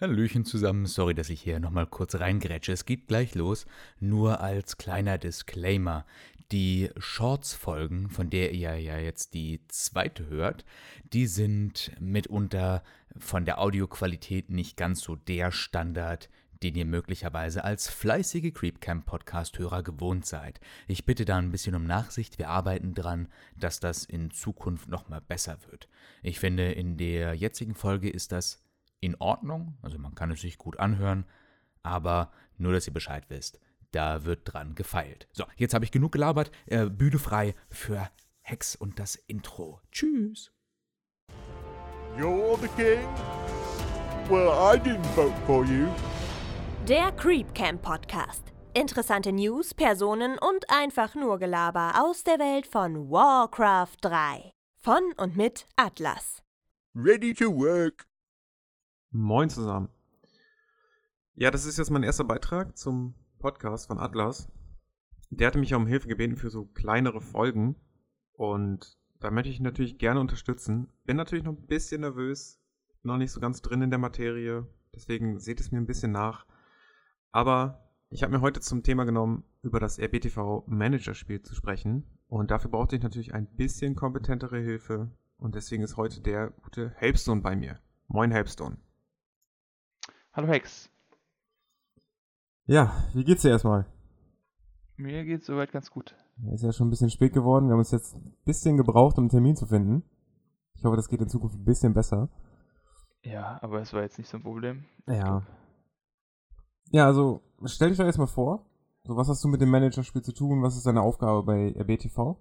Hallöchen 0.00 0.46
zusammen, 0.46 0.86
sorry, 0.86 1.12
dass 1.12 1.28
ich 1.28 1.42
hier 1.42 1.60
nochmal 1.60 1.86
kurz 1.86 2.14
reingrätsche. 2.14 2.72
Es 2.72 2.86
geht 2.86 3.06
gleich 3.06 3.34
los. 3.34 3.66
Nur 3.98 4.40
als 4.40 4.78
kleiner 4.78 5.18
Disclaimer. 5.18 6.06
Die 6.52 6.88
Shorts-Folgen, 6.96 8.08
von 8.08 8.30
der 8.30 8.52
ihr 8.52 8.78
ja 8.78 8.96
jetzt 8.96 9.34
die 9.34 9.60
zweite 9.68 10.26
hört, 10.30 10.64
die 11.12 11.26
sind 11.26 11.92
mitunter 12.00 12.82
von 13.18 13.44
der 13.44 13.60
Audioqualität 13.60 14.48
nicht 14.48 14.78
ganz 14.78 15.02
so 15.02 15.16
der 15.16 15.52
Standard, 15.52 16.30
den 16.62 16.76
ihr 16.76 16.86
möglicherweise 16.86 17.62
als 17.62 17.90
fleißige 17.90 18.54
Creepcamp-Podcast-Hörer 18.54 19.82
gewohnt 19.82 20.24
seid. 20.24 20.60
Ich 20.88 21.04
bitte 21.04 21.26
da 21.26 21.36
ein 21.36 21.52
bisschen 21.52 21.74
um 21.74 21.84
Nachsicht. 21.84 22.38
Wir 22.38 22.48
arbeiten 22.48 22.94
dran, 22.94 23.28
dass 23.54 23.80
das 23.80 24.06
in 24.06 24.30
Zukunft 24.30 24.88
nochmal 24.88 25.20
besser 25.20 25.58
wird. 25.70 25.90
Ich 26.22 26.40
finde, 26.40 26.72
in 26.72 26.96
der 26.96 27.34
jetzigen 27.34 27.74
Folge 27.74 28.08
ist 28.08 28.32
das 28.32 28.62
in 29.00 29.16
Ordnung, 29.16 29.78
also 29.82 29.98
man 29.98 30.14
kann 30.14 30.30
es 30.30 30.40
sich 30.40 30.58
gut 30.58 30.78
anhören, 30.78 31.24
aber 31.82 32.30
nur, 32.58 32.72
dass 32.72 32.86
ihr 32.86 32.92
Bescheid 32.92 33.24
wisst, 33.28 33.58
da 33.92 34.24
wird 34.24 34.40
dran 34.44 34.74
gefeilt. 34.74 35.28
So, 35.32 35.44
jetzt 35.56 35.74
habe 35.74 35.84
ich 35.84 35.90
genug 35.90 36.12
gelabert, 36.12 36.50
äh, 36.66 36.86
Bühne 36.86 37.18
frei 37.18 37.54
für 37.68 38.08
Hex 38.42 38.76
und 38.76 38.98
das 38.98 39.16
Intro. 39.16 39.80
Tschüss. 39.90 40.52
You're 42.18 42.58
the 42.60 42.68
king? 42.76 43.06
Well, 44.28 44.48
I 44.48 44.78
didn't 44.78 45.06
vote 45.14 45.34
for 45.46 45.64
you. 45.64 45.88
Der 46.88 47.12
Creepcamp 47.12 47.82
Podcast. 47.82 48.44
Interessante 48.74 49.32
News, 49.32 49.74
Personen 49.74 50.38
und 50.38 50.64
einfach 50.68 51.14
nur 51.14 51.38
Gelaber 51.38 51.94
aus 52.00 52.22
der 52.22 52.38
Welt 52.38 52.66
von 52.66 53.10
Warcraft 53.10 53.96
3. 54.02 54.52
Von 54.80 55.02
und 55.16 55.36
mit 55.36 55.66
Atlas. 55.76 56.42
Ready 56.94 57.34
to 57.34 57.52
work. 57.52 58.09
Moin 59.12 59.50
zusammen. 59.50 59.88
Ja, 61.34 61.50
das 61.50 61.66
ist 61.66 61.78
jetzt 61.78 61.90
mein 61.90 62.04
erster 62.04 62.22
Beitrag 62.22 62.78
zum 62.78 63.14
Podcast 63.40 63.88
von 63.88 63.98
Atlas. 63.98 64.52
Der 65.30 65.48
hatte 65.48 65.58
mich 65.58 65.70
ja 65.70 65.78
um 65.78 65.86
Hilfe 65.88 66.06
gebeten 66.06 66.36
für 66.36 66.48
so 66.48 66.66
kleinere 66.66 67.20
Folgen. 67.20 67.74
Und 68.34 68.96
da 69.18 69.32
möchte 69.32 69.50
ich 69.50 69.58
natürlich 69.58 69.98
gerne 69.98 70.20
unterstützen. 70.20 70.92
Bin 71.06 71.16
natürlich 71.16 71.42
noch 71.42 71.54
ein 71.54 71.66
bisschen 71.66 72.02
nervös, 72.02 72.62
noch 73.02 73.16
nicht 73.16 73.32
so 73.32 73.40
ganz 73.40 73.62
drin 73.62 73.82
in 73.82 73.90
der 73.90 73.98
Materie. 73.98 74.68
Deswegen 74.94 75.40
seht 75.40 75.58
es 75.58 75.72
mir 75.72 75.78
ein 75.78 75.86
bisschen 75.86 76.12
nach. 76.12 76.46
Aber 77.32 77.90
ich 78.10 78.22
habe 78.22 78.32
mir 78.32 78.42
heute 78.42 78.60
zum 78.60 78.84
Thema 78.84 79.02
genommen, 79.02 79.42
über 79.62 79.80
das 79.80 79.98
RBTV 79.98 80.68
Manager-Spiel 80.68 81.42
zu 81.42 81.56
sprechen. 81.56 82.04
Und 82.28 82.52
dafür 82.52 82.70
brauchte 82.70 82.94
ich 82.94 83.02
natürlich 83.02 83.34
ein 83.34 83.48
bisschen 83.56 83.96
kompetentere 83.96 84.60
Hilfe. 84.60 85.10
Und 85.36 85.56
deswegen 85.56 85.82
ist 85.82 85.96
heute 85.96 86.20
der 86.20 86.50
gute 86.50 86.90
Helpstone 86.90 87.40
bei 87.40 87.56
mir. 87.56 87.80
Moin 88.06 88.30
Helpstone. 88.30 88.76
Hallo 90.32 90.46
Hex. 90.46 90.88
Ja, 92.66 92.94
wie 93.14 93.24
geht's 93.24 93.42
dir 93.42 93.48
erstmal? 93.48 93.84
Mir 94.96 95.24
geht's 95.24 95.46
soweit 95.46 95.72
ganz 95.72 95.90
gut. 95.90 96.14
Ist 96.52 96.62
ja 96.62 96.72
schon 96.72 96.86
ein 96.86 96.90
bisschen 96.90 97.10
spät 97.10 97.32
geworden. 97.32 97.66
Wir 97.66 97.72
haben 97.72 97.80
uns 97.80 97.90
jetzt 97.90 98.14
ein 98.14 98.36
bisschen 98.44 98.76
gebraucht, 98.76 99.18
um 99.18 99.24
einen 99.24 99.30
Termin 99.30 99.56
zu 99.56 99.66
finden. 99.66 100.04
Ich 100.76 100.84
hoffe, 100.84 100.94
das 100.94 101.08
geht 101.08 101.20
in 101.20 101.28
Zukunft 101.28 101.56
ein 101.56 101.64
bisschen 101.64 101.94
besser. 101.94 102.28
Ja, 103.24 103.58
aber 103.60 103.80
es 103.80 103.92
war 103.92 104.02
jetzt 104.02 104.18
nicht 104.18 104.28
so 104.28 104.36
ein 104.36 104.44
Problem. 104.44 104.84
Ja. 105.08 105.42
Ja, 106.92 107.06
also 107.06 107.42
stell 107.64 107.88
dich 107.88 107.98
doch 107.98 108.04
erstmal 108.06 108.28
vor. 108.28 108.64
So, 109.02 109.16
was 109.16 109.28
hast 109.28 109.42
du 109.42 109.48
mit 109.48 109.60
dem 109.60 109.70
Managerspiel 109.70 110.22
zu 110.22 110.32
tun? 110.32 110.62
Was 110.62 110.76
ist 110.76 110.86
deine 110.86 111.02
Aufgabe 111.02 111.42
bei 111.42 111.74
RBTV? 111.76 112.36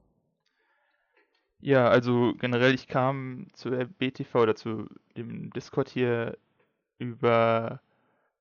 Ja, 1.57 1.87
also 1.87 2.33
generell, 2.37 2.75
ich 2.75 2.87
kam 2.87 3.47
zu 3.53 3.71
BTV 3.71 4.35
oder 4.35 4.55
zu 4.55 4.85
dem 5.17 5.49
Discord 5.49 5.89
hier 5.89 6.37
über 6.99 7.81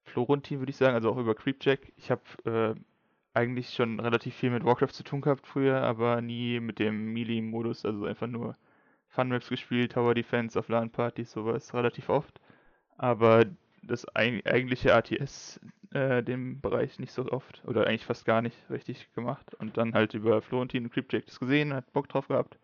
Florentin, 0.05 0.59
würde 0.61 0.70
ich 0.70 0.77
sagen, 0.77 0.95
also 0.95 1.11
auch 1.11 1.19
über 1.19 1.34
Creepjack. 1.34 1.92
Ich 1.97 2.11
habe 2.11 2.23
äh, 2.45 2.81
eigentlich 3.34 3.75
schon 3.75 4.01
relativ 4.01 4.34
viel 4.34 4.51
mit 4.51 4.64
Warcraft 4.64 4.92
zu 4.92 5.05
tun 5.05 5.20
gehabt 5.20 5.47
früher, 5.47 5.83
aber 5.83 6.20
nie 6.20 6.61
mit 6.61 6.79
dem 6.79 7.13
Melee-Modus, 7.13 7.85
also 7.85 8.05
einfach 8.05 8.27
nur 8.27 8.57
Fun-Maps 9.08 9.48
gespielt, 9.48 9.92
Tower 9.92 10.14
Defense 10.14 10.58
auf 10.58 10.69
LAN-Partys, 10.69 11.33
sowas 11.33 11.73
relativ 11.74 12.08
oft. 12.08 12.41
Aber 12.96 13.46
das 13.83 14.07
eigentliche 14.14 14.95
ATS, 14.95 15.61
äh, 15.92 16.23
dem 16.23 16.61
Bereich 16.61 16.98
nicht 16.98 17.13
so 17.13 17.30
oft 17.30 17.63
oder 17.67 17.86
eigentlich 17.86 18.05
fast 18.05 18.25
gar 18.25 18.42
nicht 18.42 18.57
richtig 18.70 19.13
gemacht. 19.14 19.55
Und 19.55 19.77
dann 19.77 19.95
halt 19.95 20.14
über 20.14 20.42
Florentin 20.42 20.85
und 20.85 20.92
Creepjack 20.92 21.27
das 21.27 21.40
gesehen, 21.40 21.73
hat 21.73 21.92
Bock 21.92 22.08
drauf 22.08 22.29
gehabt, 22.29 22.58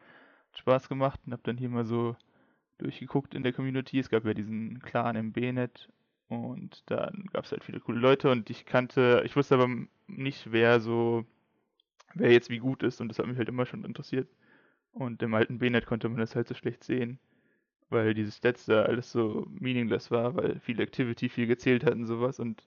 hat 0.50 0.58
Spaß 0.58 0.88
gemacht 0.88 1.20
und 1.24 1.32
habe 1.32 1.42
dann 1.44 1.56
hier 1.56 1.68
mal 1.68 1.84
so 1.84 2.16
durchgeguckt 2.78 3.34
in 3.34 3.42
der 3.42 3.52
Community. 3.52 3.98
Es 3.98 4.08
gab 4.08 4.24
ja 4.24 4.34
diesen 4.34 4.80
Clan 4.80 5.16
im 5.16 5.32
B-Net 5.32 5.88
und 6.28 6.82
dann 6.86 7.26
gab 7.32 7.44
es 7.44 7.52
halt 7.52 7.64
viele 7.64 7.80
coole 7.80 8.00
Leute 8.00 8.30
und 8.30 8.50
ich 8.50 8.64
kannte, 8.66 9.22
ich 9.24 9.36
wusste 9.36 9.54
aber 9.54 9.68
nicht, 10.06 10.52
wer 10.52 10.80
so, 10.80 11.24
wer 12.14 12.32
jetzt 12.32 12.50
wie 12.50 12.58
gut 12.58 12.82
ist 12.82 13.00
und 13.00 13.08
das 13.08 13.18
hat 13.18 13.26
mich 13.26 13.38
halt 13.38 13.48
immer 13.48 13.66
schon 13.66 13.84
interessiert. 13.84 14.28
Und 14.92 15.22
im 15.22 15.34
alten 15.34 15.58
B-Net 15.58 15.86
konnte 15.86 16.08
man 16.08 16.18
das 16.18 16.36
halt 16.36 16.46
so 16.48 16.54
schlecht 16.54 16.84
sehen, 16.84 17.18
weil 17.90 18.14
diese 18.14 18.32
Stats 18.32 18.66
da 18.66 18.82
alles 18.82 19.10
so 19.10 19.46
meaningless 19.50 20.10
war, 20.10 20.36
weil 20.36 20.60
viel 20.60 20.80
Activity 20.80 21.28
viel 21.28 21.46
gezählt 21.46 21.84
hat 21.84 21.94
und 21.94 22.06
sowas 22.06 22.38
und 22.40 22.66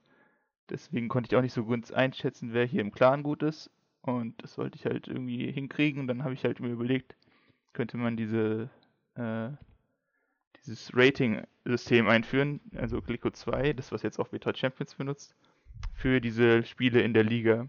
deswegen 0.69 1.07
konnte 1.07 1.29
ich 1.29 1.37
auch 1.37 1.41
nicht 1.41 1.53
so 1.53 1.63
gut 1.65 1.93
einschätzen, 1.93 2.53
wer 2.53 2.65
hier 2.65 2.81
im 2.81 2.91
Clan 2.91 3.23
gut 3.23 3.43
ist 3.43 3.71
und 4.01 4.41
das 4.43 4.57
wollte 4.57 4.77
ich 4.77 4.85
halt 4.85 5.07
irgendwie 5.07 5.51
hinkriegen 5.51 6.01
und 6.01 6.07
dann 6.07 6.23
habe 6.23 6.33
ich 6.33 6.43
halt 6.43 6.59
mir 6.59 6.69
überlegt, 6.69 7.15
könnte 7.73 7.97
man 7.97 8.17
diese 8.17 8.69
äh, 9.15 9.49
dieses 10.67 10.95
Rating-System 10.95 12.07
einführen, 12.07 12.59
also 12.75 13.01
Glico 13.01 13.29
2, 13.29 13.73
das 13.73 13.91
was 13.91 14.03
jetzt 14.03 14.19
auch 14.19 14.31
Vita 14.31 14.53
Champions 14.53 14.95
benutzt, 14.95 15.35
für 15.93 16.21
diese 16.21 16.63
Spiele 16.63 17.01
in 17.01 17.13
der 17.13 17.23
Liga. 17.23 17.67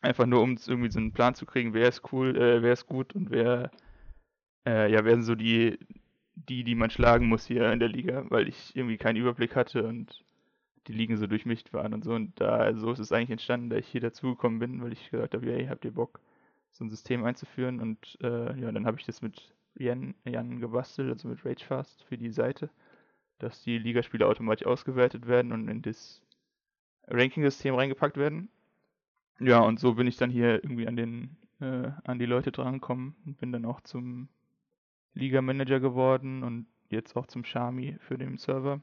Einfach 0.00 0.26
nur, 0.26 0.42
um 0.42 0.58
irgendwie 0.66 0.90
so 0.90 0.98
einen 0.98 1.12
Plan 1.12 1.34
zu 1.34 1.46
kriegen, 1.46 1.74
wer 1.74 1.88
ist 1.88 2.12
cool, 2.12 2.36
äh, 2.36 2.62
wer 2.62 2.72
ist 2.72 2.86
gut 2.86 3.14
und 3.14 3.30
wer, 3.30 3.70
äh, 4.66 4.90
ja, 4.92 5.04
wer 5.04 5.14
sind 5.14 5.22
so 5.22 5.34
die, 5.34 5.78
die, 6.34 6.64
die 6.64 6.74
man 6.74 6.90
schlagen 6.90 7.26
muss 7.26 7.46
hier 7.46 7.70
in 7.72 7.78
der 7.78 7.88
Liga, 7.88 8.24
weil 8.28 8.48
ich 8.48 8.74
irgendwie 8.74 8.96
keinen 8.98 9.16
Überblick 9.16 9.54
hatte 9.54 9.86
und 9.86 10.24
die 10.88 10.92
Ligen 10.92 11.16
so 11.16 11.26
durchmischt 11.26 11.72
waren 11.72 11.94
und 11.94 12.04
so. 12.04 12.14
Und 12.14 12.40
da, 12.40 12.74
so 12.74 12.90
ist 12.90 12.98
es 12.98 13.12
eigentlich 13.12 13.30
entstanden, 13.30 13.70
da 13.70 13.76
ich 13.76 13.86
hier 13.86 14.00
dazugekommen 14.00 14.58
bin, 14.58 14.82
weil 14.82 14.92
ich 14.92 15.10
gesagt 15.10 15.34
habe, 15.34 15.46
hey, 15.46 15.66
habt 15.66 15.84
ihr 15.84 15.92
Bock, 15.92 16.20
so 16.72 16.84
ein 16.84 16.90
System 16.90 17.24
einzuführen? 17.24 17.80
Und 17.80 18.18
äh, 18.22 18.58
ja, 18.60 18.72
dann 18.72 18.86
habe 18.86 18.98
ich 18.98 19.06
das 19.06 19.22
mit 19.22 19.52
Jan, 19.74 20.14
Jan 20.24 20.60
gebastelt, 20.60 21.10
also 21.10 21.28
mit 21.28 21.44
Ragefast 21.44 22.02
für 22.04 22.18
die 22.18 22.30
Seite, 22.30 22.70
dass 23.38 23.62
die 23.62 23.78
Ligaspiele 23.78 24.26
automatisch 24.26 24.66
ausgewertet 24.66 25.26
werden 25.26 25.52
und 25.52 25.68
in 25.68 25.82
das 25.82 26.22
Ranking-System 27.08 27.74
reingepackt 27.74 28.16
werden. 28.16 28.48
Ja, 29.40 29.60
und 29.60 29.80
so 29.80 29.94
bin 29.94 30.06
ich 30.06 30.16
dann 30.16 30.30
hier 30.30 30.62
irgendwie 30.62 30.86
an 30.86 30.96
den 30.96 31.36
äh, 31.60 31.90
an 32.04 32.18
die 32.18 32.26
Leute 32.26 32.52
drangekommen 32.52 33.14
und 33.24 33.38
bin 33.38 33.52
dann 33.52 33.64
auch 33.64 33.80
zum 33.80 34.28
Liga-Manager 35.14 35.80
geworden 35.80 36.42
und 36.42 36.66
jetzt 36.88 37.16
auch 37.16 37.26
zum 37.26 37.44
Shami 37.44 37.96
für 38.00 38.18
den 38.18 38.36
Server. 38.36 38.80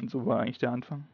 Und 0.00 0.10
so 0.10 0.26
war 0.26 0.40
eigentlich 0.40 0.58
der 0.58 0.72
Anfang. 0.72 1.06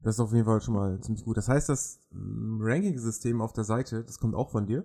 Das 0.00 0.16
ist 0.16 0.20
auf 0.20 0.32
jeden 0.32 0.44
Fall 0.44 0.60
schon 0.60 0.74
mal 0.74 1.00
ziemlich 1.00 1.24
gut. 1.24 1.36
Das 1.36 1.48
heißt, 1.48 1.68
das 1.68 2.00
mm, 2.10 2.60
Ranking-System 2.60 3.40
auf 3.40 3.52
der 3.52 3.64
Seite, 3.64 4.02
das 4.04 4.18
kommt 4.18 4.34
auch 4.34 4.50
von 4.50 4.66
dir? 4.66 4.84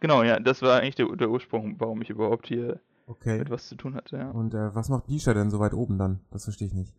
Genau, 0.00 0.22
ja, 0.22 0.40
das 0.40 0.62
war 0.62 0.80
eigentlich 0.80 0.96
der, 0.96 1.14
der 1.14 1.30
Ursprung, 1.30 1.78
warum 1.78 2.00
ich 2.00 2.10
überhaupt 2.10 2.46
hier 2.46 2.80
okay. 3.06 3.38
etwas 3.38 3.68
zu 3.68 3.76
tun 3.76 3.94
hatte. 3.94 4.16
Ja. 4.16 4.30
Und 4.30 4.54
äh, 4.54 4.74
was 4.74 4.88
macht 4.88 5.06
Bisha 5.06 5.34
denn 5.34 5.50
so 5.50 5.60
weit 5.60 5.74
oben 5.74 5.98
dann? 5.98 6.20
Das 6.30 6.44
verstehe 6.44 6.68
ich 6.68 6.74
nicht. 6.74 6.94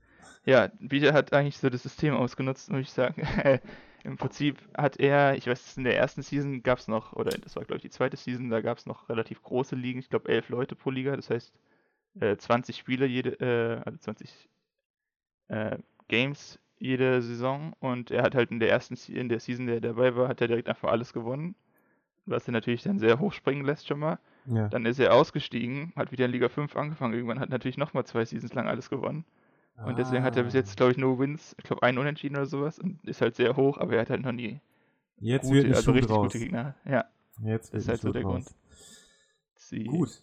Ja, 0.45 0.69
Bisha 0.79 1.13
hat 1.13 1.33
eigentlich 1.33 1.57
so 1.57 1.69
das 1.69 1.83
System 1.83 2.15
ausgenutzt, 2.15 2.71
muss 2.71 2.81
ich 2.81 2.91
sagen. 2.91 3.23
Im 4.03 4.17
Prinzip 4.17 4.57
hat 4.75 4.99
er, 4.99 5.35
ich 5.35 5.45
weiß, 5.45 5.77
in 5.77 5.83
der 5.83 5.95
ersten 5.95 6.23
Season 6.23 6.63
gab 6.63 6.79
es 6.79 6.87
noch, 6.87 7.13
oder 7.13 7.37
das 7.37 7.55
war 7.55 7.65
glaube 7.65 7.77
ich 7.77 7.83
die 7.83 7.89
zweite 7.91 8.17
Season, 8.17 8.49
da 8.49 8.61
gab 8.61 8.79
es 8.79 8.87
noch 8.87 9.09
relativ 9.09 9.43
große 9.43 9.75
Ligen, 9.75 9.99
ich 9.99 10.09
glaube 10.09 10.29
elf 10.29 10.49
Leute 10.49 10.75
pro 10.75 10.89
Liga, 10.89 11.15
das 11.15 11.29
heißt 11.29 11.53
äh, 12.19 12.35
20 12.35 12.77
Spiele 12.77 13.05
jede, 13.05 13.39
äh, 13.39 13.81
also 13.85 13.99
20 13.99 14.49
äh, 15.49 15.77
Games 16.07 16.59
jede 16.79 17.21
Saison 17.21 17.73
und 17.79 18.09
er 18.09 18.23
hat 18.23 18.33
halt 18.33 18.49
in 18.49 18.59
der 18.59 18.71
ersten 18.71 18.95
in 19.13 19.29
der 19.29 19.39
Season, 19.39 19.67
der 19.67 19.81
dabei 19.81 20.15
war, 20.15 20.29
hat 20.29 20.41
er 20.41 20.47
direkt 20.47 20.67
einfach 20.67 20.89
alles 20.89 21.13
gewonnen 21.13 21.53
was 22.25 22.47
er 22.47 22.53
natürlich 22.53 22.83
dann 22.83 22.99
sehr 22.99 23.19
hoch 23.19 23.33
springen 23.33 23.65
lässt 23.65 23.87
schon 23.87 23.99
mal. 23.99 24.19
Ja. 24.45 24.67
Dann 24.69 24.85
ist 24.85 24.99
er 24.99 25.13
ausgestiegen, 25.13 25.93
hat 25.95 26.11
wieder 26.11 26.25
in 26.25 26.31
Liga 26.31 26.49
5 26.49 26.75
angefangen, 26.75 27.13
irgendwann 27.13 27.39
hat 27.39 27.49
natürlich 27.49 27.77
nochmal 27.77 28.05
zwei 28.05 28.25
Seasons 28.25 28.53
lang 28.53 28.67
alles 28.67 28.89
gewonnen. 28.89 29.25
Ah. 29.77 29.85
Und 29.85 29.97
deswegen 29.97 30.23
hat 30.23 30.35
er 30.35 30.43
bis 30.43 30.53
jetzt, 30.53 30.77
glaube 30.77 30.91
ich, 30.91 30.97
no 30.97 31.19
Wins, 31.19 31.55
ich 31.57 31.63
glaube, 31.63 31.83
ein 31.83 31.97
Unentschieden 31.97 32.35
oder 32.35 32.45
sowas 32.45 32.79
und 32.79 33.03
ist 33.03 33.21
halt 33.21 33.35
sehr 33.35 33.55
hoch, 33.55 33.77
aber 33.77 33.93
er 33.93 34.01
hat 34.01 34.09
halt 34.09 34.23
noch 34.23 34.31
nie 34.31 34.59
Jetzt 35.17 35.43
gute, 35.43 35.63
wird 35.63 35.75
also 35.75 35.91
richtig 35.91 36.11
raus. 36.11 36.23
gute 36.23 36.39
Gegner. 36.39 36.75
Ja. 36.85 37.05
Jetzt 37.43 37.73
das 37.73 37.83
ist 37.83 37.89
halt 37.89 38.01
so 38.01 38.11
der 38.11 38.23
raus. 38.23 38.33
Grund. 38.33 38.55
Sie 39.55 39.83
Gut. 39.83 40.21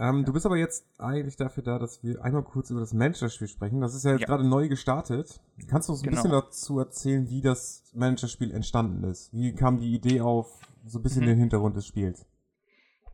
Ähm, 0.00 0.18
ja. 0.18 0.22
Du 0.24 0.32
bist 0.32 0.46
aber 0.46 0.56
jetzt 0.56 0.86
eigentlich 0.98 1.36
dafür 1.36 1.62
da, 1.62 1.78
dass 1.78 2.02
wir 2.02 2.22
einmal 2.24 2.42
kurz 2.42 2.70
über 2.70 2.80
das 2.80 2.92
Managerspiel 2.92 3.48
sprechen. 3.48 3.80
Das 3.80 3.94
ist 3.94 4.04
ja 4.04 4.12
jetzt 4.12 4.20
ja. 4.22 4.26
gerade 4.26 4.46
neu 4.46 4.68
gestartet. 4.68 5.40
Kannst 5.68 5.88
du 5.88 5.92
uns 5.92 6.02
ein 6.02 6.10
genau. 6.10 6.16
bisschen 6.16 6.32
dazu 6.32 6.78
erzählen, 6.78 7.28
wie 7.28 7.40
das 7.40 7.82
Managerspiel 7.94 8.52
entstanden 8.52 9.04
ist? 9.04 9.32
Wie 9.32 9.54
kam 9.54 9.78
die 9.78 9.94
Idee 9.94 10.20
auf? 10.20 10.60
so 10.88 10.98
ein 10.98 11.02
bisschen 11.02 11.22
mhm. 11.22 11.28
den 11.28 11.38
Hintergrund 11.38 11.76
des 11.76 11.86
Spiels. 11.86 12.26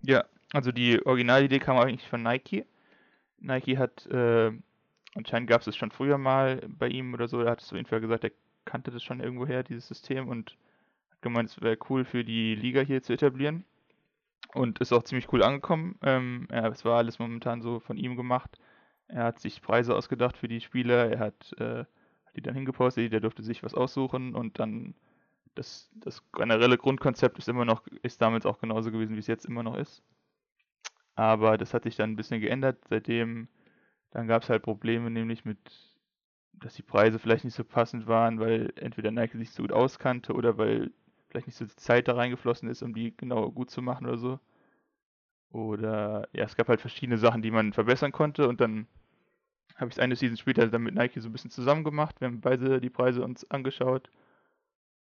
Ja, 0.03 0.25
also 0.53 0.73
die 0.73 1.05
Originalidee 1.05 1.59
kam 1.59 1.77
eigentlich 1.79 2.09
von 2.09 2.23
Nike. 2.23 2.67
Nike 3.39 3.79
hat 3.79 4.07
äh, 4.07 4.53
anscheinend 5.15 5.49
gab 5.49 5.61
es 5.61 5.67
es 5.67 5.77
schon 5.77 5.91
früher 5.91 6.19
mal 6.19 6.63
bei 6.69 6.89
ihm 6.89 7.15
oder 7.15 7.29
so. 7.29 7.43
Da 7.43 7.51
hat 7.51 7.63
es 7.63 7.69
auf 7.69 7.77
jeden 7.77 7.89
Fall 7.89 8.01
gesagt, 8.01 8.25
er 8.25 8.33
kannte 8.65 8.91
das 8.91 9.03
schon 9.03 9.21
irgendwoher, 9.21 9.63
dieses 9.63 9.89
System, 9.89 10.29
und 10.29 10.57
hat 11.11 11.23
gemeint, 11.23 11.51
es 11.51 11.61
wäre 11.61 11.79
cool 11.91 12.05
für 12.05 12.25
die 12.25 12.55
Liga 12.55 12.81
hier 12.81 13.03
zu 13.03 13.13
etablieren. 13.13 13.65
Und 14.55 14.79
ist 14.81 14.93
auch 14.93 15.03
ziemlich 15.03 15.33
cool 15.33 15.43
angekommen. 15.43 15.99
Ähm, 16.03 16.49
ja, 16.51 16.69
es 16.69 16.85
war 16.85 16.99
alles 16.99 17.19
momentan 17.19 17.61
so 17.61 17.81
von 17.81 17.97
ihm 17.97 18.17
gemacht. 18.17 18.59
Er 19.09 19.25
hat 19.25 19.41
sich 19.41 19.61
Preise 19.61 19.95
ausgedacht 19.95 20.37
für 20.37 20.49
die 20.49 20.61
Spieler, 20.61 21.11
er 21.11 21.19
hat, 21.19 21.53
äh, 21.59 21.85
die 22.37 22.41
dann 22.41 22.55
hingepostet, 22.55 23.03
jeder 23.03 23.21
durfte 23.21 23.43
sich 23.43 23.63
was 23.63 23.75
aussuchen 23.75 24.35
und 24.35 24.59
dann 24.59 24.95
das, 25.55 25.91
das 25.95 26.23
generelle 26.33 26.79
Grundkonzept 26.79 27.39
ist 27.39 27.49
immer 27.49 27.65
noch, 27.65 27.87
ist 28.03 28.23
damals 28.23 28.47
auch 28.47 28.59
genauso 28.59 28.91
gewesen, 28.91 29.15
wie 29.15 29.21
es 29.21 29.27
jetzt 29.27 29.45
immer 29.45 29.63
noch 29.63 29.77
ist. 29.77 30.03
Aber 31.17 31.59
das 31.59 31.75
hat 31.75 31.85
sich 31.85 31.97
dann 31.97 32.13
ein 32.13 32.17
bisschen 32.17 32.41
geändert. 32.41 32.79
Seitdem, 32.89 33.49
dann 34.11 34.27
gab 34.27 34.43
es 34.43 34.49
halt 34.51 34.63
Probleme, 34.63 35.11
nämlich 35.11 35.45
mit, 35.45 35.59
dass 36.55 36.75
die 36.75 36.83
Preise 36.83 37.19
vielleicht 37.19 37.45
nicht 37.45 37.55
so 37.55 37.65
passend 37.65 38.07
waren, 38.07 38.41
weil 38.41 38.73
entweder 38.77 39.11
Nike 39.11 39.39
sich 39.39 39.51
so 39.51 39.63
gut 39.63 39.73
auskannte 39.73 40.33
oder 40.35 40.59
weil 40.59 40.91
vielleicht 41.35 41.49
nicht 41.49 41.57
so 41.57 41.67
viel 41.67 41.77
Zeit 41.77 42.09
da 42.09 42.15
reingeflossen 42.15 42.69
ist, 42.69 42.83
um 42.83 42.95
die 42.95 43.17
genau 43.17 43.51
gut 43.51 43.71
zu 43.71 43.83
machen 43.83 44.07
oder 44.07 44.19
so. 44.19 44.39
Oder 45.51 46.29
ja, 46.33 46.45
es 46.45 46.57
gab 46.57 46.69
halt 46.69 46.81
verschiedene 46.81 47.19
Sachen, 47.19 47.43
die 47.43 47.51
man 47.51 47.73
verbessern 47.73 48.13
konnte 48.13 48.49
und 48.49 48.61
dann 48.61 48.87
habe 49.77 49.89
ich 49.89 49.97
es 49.97 49.99
eine 49.99 50.15
Season 50.15 50.37
später 50.37 50.69
dann 50.69 50.83
mit 50.83 50.95
Nike 50.95 51.21
so 51.21 51.29
ein 51.29 51.33
bisschen 51.33 51.51
zusammen 51.51 51.83
gemacht. 51.83 52.21
Wir 52.21 52.29
haben 52.29 52.41
beide 52.41 52.81
die 52.81 52.91
Preise 52.91 53.25
uns 53.25 53.51
angeschaut. 53.51 54.09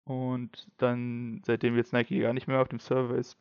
Und 0.04 0.68
dann, 0.78 1.42
seitdem 1.46 1.78
jetzt 1.78 1.94
Nike 1.94 2.20
gar 2.20 2.34
nicht 2.34 2.48
mehr 2.48 2.62
auf 2.62 2.68
dem 2.68 2.80
Server 2.80 3.16
ist, 3.16 3.38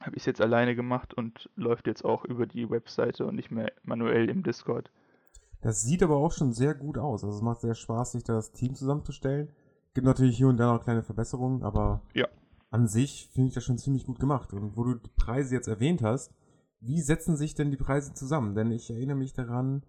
habe 0.00 0.16
ich 0.16 0.22
es 0.22 0.26
jetzt 0.26 0.42
alleine 0.42 0.74
gemacht 0.74 1.14
und 1.14 1.48
läuft 1.56 1.86
jetzt 1.86 2.04
auch 2.04 2.26
über 2.26 2.46
die 2.46 2.68
Webseite 2.68 3.24
und 3.24 3.36
nicht 3.36 3.50
mehr 3.50 3.72
manuell 3.84 4.28
im 4.28 4.42
Discord. 4.42 4.90
Das 5.62 5.80
sieht 5.82 6.02
aber 6.02 6.16
auch 6.16 6.32
schon 6.32 6.52
sehr 6.52 6.74
gut 6.74 6.98
aus. 6.98 7.24
Also 7.24 7.36
es 7.36 7.42
macht 7.42 7.62
sehr 7.62 7.74
Spaß, 7.74 8.12
sich 8.12 8.24
da 8.24 8.34
das 8.34 8.52
Team 8.52 8.74
zusammenzustellen. 8.74 9.48
Gibt 9.94 10.06
natürlich 10.06 10.36
hier 10.36 10.48
und 10.48 10.56
da 10.58 10.72
noch 10.72 10.82
kleine 10.84 11.02
Verbesserungen, 11.02 11.62
aber 11.62 12.02
Ja. 12.14 12.26
an 12.70 12.86
sich 12.86 13.30
finde 13.32 13.48
ich 13.48 13.54
das 13.54 13.64
schon 13.64 13.78
ziemlich 13.78 14.04
gut 14.06 14.18
gemacht. 14.20 14.52
Und 14.52 14.76
wo 14.76 14.84
du 14.84 14.94
die 14.94 15.10
Preise 15.16 15.54
jetzt 15.54 15.68
erwähnt 15.68 16.02
hast, 16.02 16.32
wie 16.80 17.00
setzen 17.00 17.36
sich 17.36 17.54
denn 17.54 17.70
die 17.70 17.76
Preise 17.76 18.14
zusammen? 18.14 18.54
Denn 18.54 18.70
ich 18.70 18.90
erinnere 18.90 19.16
mich 19.16 19.32
daran, 19.32 19.82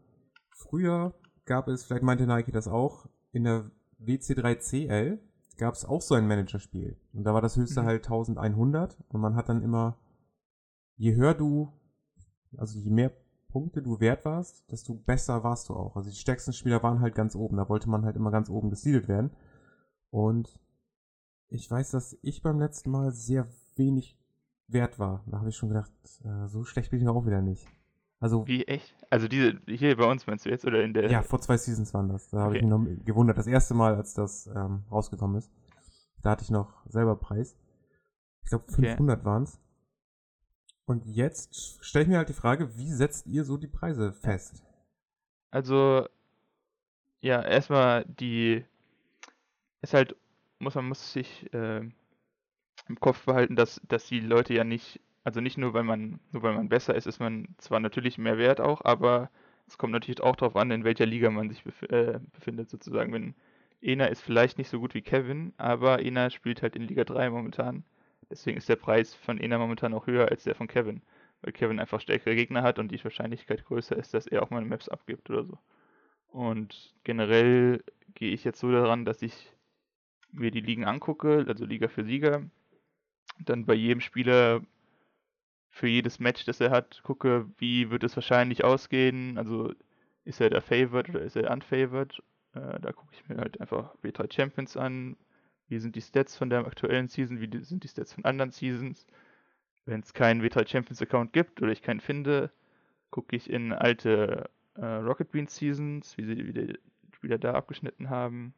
früher 0.56 1.14
gab 1.46 1.68
es, 1.68 1.84
vielleicht 1.84 2.04
meinte 2.04 2.26
Nike 2.26 2.52
das 2.52 2.68
auch, 2.68 3.08
in 3.32 3.44
der 3.44 3.70
WC3CL 4.00 5.20
gab 5.58 5.74
es 5.76 5.86
auch 5.86 6.02
so 6.02 6.16
ein 6.16 6.28
Managerspiel. 6.28 6.98
Und 7.14 7.24
da 7.26 7.34
war 7.34 7.42
das 7.42 7.58
höchste 7.58 7.82
Mhm. 7.82 7.86
halt 7.86 8.04
1100 8.10 8.98
und 9.10 9.20
man 9.22 9.36
hat 9.36 9.50
dann 9.50 9.62
immer, 9.62 9.98
je 10.96 11.16
höher 11.16 11.34
du, 11.34 11.72
also 12.58 12.80
je 12.80 12.90
mehr 12.90 13.12
Punkte 13.50 13.82
du 13.82 14.00
wert 14.00 14.26
warst, 14.26 14.72
desto 14.72 14.94
besser 14.94 15.44
warst 15.44 15.70
du 15.70 15.76
auch. 15.76 15.96
Also 15.96 16.10
die 16.10 16.16
stärksten 16.16 16.54
Spieler 16.54 16.82
waren 16.84 17.02
halt 17.02 17.16
ganz 17.16 17.36
oben. 17.36 17.58
Da 17.58 17.68
wollte 17.68 17.90
man 17.90 18.06
halt 18.06 18.16
immer 18.16 18.32
ganz 18.32 18.50
oben 18.50 18.70
gesiedelt 18.70 19.08
werden. 19.08 19.32
Und 20.12 20.60
ich 21.48 21.70
weiß, 21.70 21.92
dass 21.92 22.18
ich 22.22 22.42
beim 22.42 22.60
letzten 22.60 22.92
Mal 22.92 23.12
sehr 23.12 23.48
wenig 23.76 24.18
wert 24.68 25.00
war. 25.00 25.24
Da 25.28 25.40
habe 25.40 25.50
ich 25.50 25.56
schon 25.58 25.70
gedacht, 25.70 25.92
äh, 26.24 26.48
so 26.48 26.64
schlecht 26.64 26.92
bin 26.92 27.02
ich 27.02 27.08
auch 27.08 27.26
wieder 27.26 27.42
nicht. 27.42 27.68
Also 28.20 28.46
Wie 28.48 28.66
echt? 28.68 28.94
Also 29.10 29.28
diese, 29.28 29.60
hier 29.68 29.96
bei 29.96 30.10
uns 30.10 30.28
meinst 30.28 30.46
du 30.46 30.50
jetzt 30.50 30.66
oder 30.66 30.84
in 30.84 30.94
der. 30.94 31.10
ja, 31.10 31.22
vor 31.24 31.40
zwei 31.40 31.58
Seasons 31.58 31.94
waren 31.94 32.10
das. 32.10 32.30
Da 32.30 32.40
habe 32.40 32.58
ich 32.58 32.64
Okay. 32.64 32.78
mich 32.78 32.98
noch 33.00 33.06
gewundert. 33.06 33.38
Das 33.38 33.48
erste 33.48 33.74
Mal, 33.74 33.96
als 33.96 34.14
das 34.14 34.48
ähm, 34.48 34.84
rausgekommen 34.92 35.38
ist. 35.38 35.50
Da 36.22 36.32
hatte 36.32 36.44
ich 36.44 36.52
noch 36.52 36.86
selber 36.88 37.16
Preis. 37.16 37.56
Ich 38.44 38.50
glaube, 38.50 38.66
Okay. 38.68 38.88
500 38.88 39.24
waren's. 39.24 39.60
Und 40.86 41.06
jetzt 41.06 41.84
stelle 41.84 42.04
ich 42.04 42.10
mir 42.10 42.18
halt 42.18 42.30
die 42.30 42.34
Frage, 42.34 42.76
wie 42.78 42.92
setzt 42.92 43.26
ihr 43.28 43.46
so 43.46 43.58
die 43.58 43.68
Preise 43.68 44.12
fest? 44.12 44.64
Also, 45.52 46.06
ja, 47.22 47.42
erstmal 47.42 48.06
die, 48.06 48.66
ist 49.82 49.94
halt, 49.94 50.16
muss 50.60 50.76
man 50.76 50.88
muss 50.88 51.14
sich 51.14 51.52
äh, 51.54 51.82
im 52.88 53.00
Kopf 53.00 53.26
behalten, 53.26 53.56
dass, 53.56 53.82
dass 53.88 54.08
die 54.08 54.20
Leute 54.20 54.54
ja 54.54 54.64
nicht, 54.64 55.00
also 55.24 55.42
nicht 55.42 55.58
nur, 55.58 55.74
weil 55.74 55.84
man, 55.84 56.20
nur 56.32 56.44
weil 56.44 56.54
man 56.54 56.70
besser 56.70 56.96
ist, 56.96 57.08
ist 57.08 57.20
man 57.20 57.48
zwar 57.58 57.80
natürlich 57.80 58.18
mehr 58.18 58.38
wert 58.38 58.62
auch, 58.62 58.84
aber 58.84 59.30
es 59.68 59.78
kommt 59.78 59.94
natürlich 59.94 60.22
auch 60.22 60.36
darauf 60.36 60.56
an, 60.56 60.72
in 60.72 60.84
welcher 60.84 61.06
Liga 61.06 61.30
man 61.30 61.50
sich 61.50 61.64
bef 61.64 61.84
äh, 61.84 62.20
befindet, 62.34 62.70
sozusagen. 62.70 63.14
Wenn 63.14 63.36
Ena 63.82 64.06
ist 64.06 64.22
vielleicht 64.22 64.58
nicht 64.58 64.70
so 64.70 64.80
gut 64.80 64.94
wie 64.94 65.02
Kevin, 65.02 65.54
aber 65.58 66.02
Ena 66.04 66.30
spielt 66.32 66.62
halt 66.62 66.76
in 66.76 66.84
Liga 66.84 67.04
3 67.04 67.30
momentan. 67.30 67.84
Deswegen 68.30 68.58
ist 68.58 68.70
der 68.70 68.76
Preis 68.76 69.16
von 69.16 69.40
Ena 69.40 69.58
momentan 69.58 69.94
auch 69.94 70.08
höher 70.08 70.30
als 70.30 70.44
der 70.44 70.56
von 70.56 70.68
Kevin. 70.68 71.02
Weil 71.42 71.54
Kevin 71.54 71.80
einfach 71.80 72.02
stärkere 72.02 72.36
Gegner 72.36 72.64
hat 72.64 72.80
und 72.80 72.92
die 72.92 73.04
Wahrscheinlichkeit 73.04 73.66
größer 73.66 73.96
ist, 73.96 74.14
dass 74.14 74.28
er 74.28 74.44
auch 74.44 74.50
mal 74.50 74.66
Maps 74.66 74.90
abgibt 74.90 75.30
oder 75.30 75.46
so. 75.46 75.58
Und 76.32 76.94
generell 77.04 77.84
gehe 78.16 78.34
ich 78.34 78.44
jetzt 78.44 78.60
so 78.60 78.72
daran, 78.72 79.06
dass 79.06 79.22
ich 79.22 79.52
mir 80.32 80.52
die 80.52 80.62
Ligen 80.62 80.86
angucke, 80.86 81.46
also 81.48 81.66
Liga 81.66 81.88
für 81.88 82.04
Sieger, 82.04 82.44
dann 83.40 83.66
bei 83.66 83.74
jedem 83.74 84.02
Spieler 84.02 84.62
für 85.70 85.88
jedes 85.88 86.20
Match, 86.20 86.46
das 86.46 86.60
er 86.60 86.72
hat, 86.72 87.02
gucke, 87.04 87.46
wie 87.58 87.90
wird 87.90 88.04
es 88.04 88.16
wahrscheinlich 88.16 88.64
ausgehen. 88.64 89.38
Also 89.38 89.74
ist 90.26 90.42
er 90.42 90.50
der 90.50 90.62
Favored 90.62 91.10
oder 91.10 91.22
ist 91.22 91.36
er 91.36 91.52
unfavored? 91.52 92.22
Äh, 92.54 92.80
da 92.80 92.92
gucke 92.92 93.14
ich 93.14 93.28
mir 93.30 93.38
halt 93.38 93.60
einfach 93.62 93.96
W3 94.04 94.32
Champions 94.34 94.76
an. 94.76 95.16
Wie 95.68 95.80
sind 95.80 95.96
die 95.96 96.02
Stats 96.02 96.36
von 96.36 96.50
der 96.50 96.66
aktuellen 96.66 97.08
Season? 97.08 97.40
Wie 97.40 97.64
sind 97.64 97.84
die 97.84 97.88
Stats 97.88 98.14
von 98.14 98.26
anderen 98.26 98.52
Seasons? 98.52 99.06
Wenn 99.86 100.02
es 100.02 100.14
keinen 100.14 100.42
W3 100.42 100.68
Champions 100.68 101.02
Account 101.02 101.34
gibt 101.34 101.62
oder 101.62 101.72
ich 101.72 101.82
keinen 101.82 102.00
finde, 102.00 102.52
gucke 103.12 103.36
ich 103.36 103.50
in 103.50 103.72
alte 103.72 104.50
äh, 104.76 104.86
Rocket 104.86 105.32
Beans 105.32 105.56
Seasons, 105.56 106.18
wie, 106.18 106.26
sie, 106.26 106.48
wie 106.48 106.54
die 106.54 106.80
Spieler 107.14 107.38
da 107.38 107.54
abgeschnitten 107.54 108.10
haben. 108.10 108.54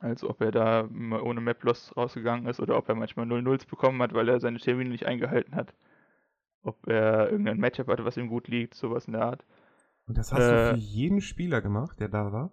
Also 0.00 0.30
ob 0.30 0.40
er 0.42 0.50
da 0.52 0.88
ohne 1.22 1.40
Map 1.42 1.62
Loss 1.64 1.96
rausgegangen 1.96 2.46
ist 2.48 2.60
oder 2.60 2.76
ob 2.78 2.88
er 2.88 2.94
manchmal 2.96 3.26
0-0s 3.26 3.66
bekommen 3.66 4.02
hat, 4.02 4.14
weil 4.14 4.28
er 4.28 4.40
seine 4.40 4.58
Termine 4.58 4.90
nicht 4.90 5.06
eingehalten 5.06 5.54
hat. 5.56 5.74
Ob 6.62 6.86
er 6.88 7.30
irgendein 7.30 7.58
Matchup 7.60 7.88
hatte, 7.88 8.04
was 8.06 8.16
ihm 8.18 8.28
gut 8.28 8.48
liegt, 8.48 8.74
sowas 8.74 9.06
in 9.06 9.14
der 9.14 9.22
Art. 9.24 9.44
Und 10.06 10.18
das 10.18 10.30
hast 10.30 10.50
Äh, 10.50 10.52
du 10.52 10.58
für 10.58 10.74
jeden 10.74 11.22
Spieler 11.22 11.62
gemacht, 11.62 12.00
der 12.00 12.08
da 12.10 12.32
war? 12.32 12.50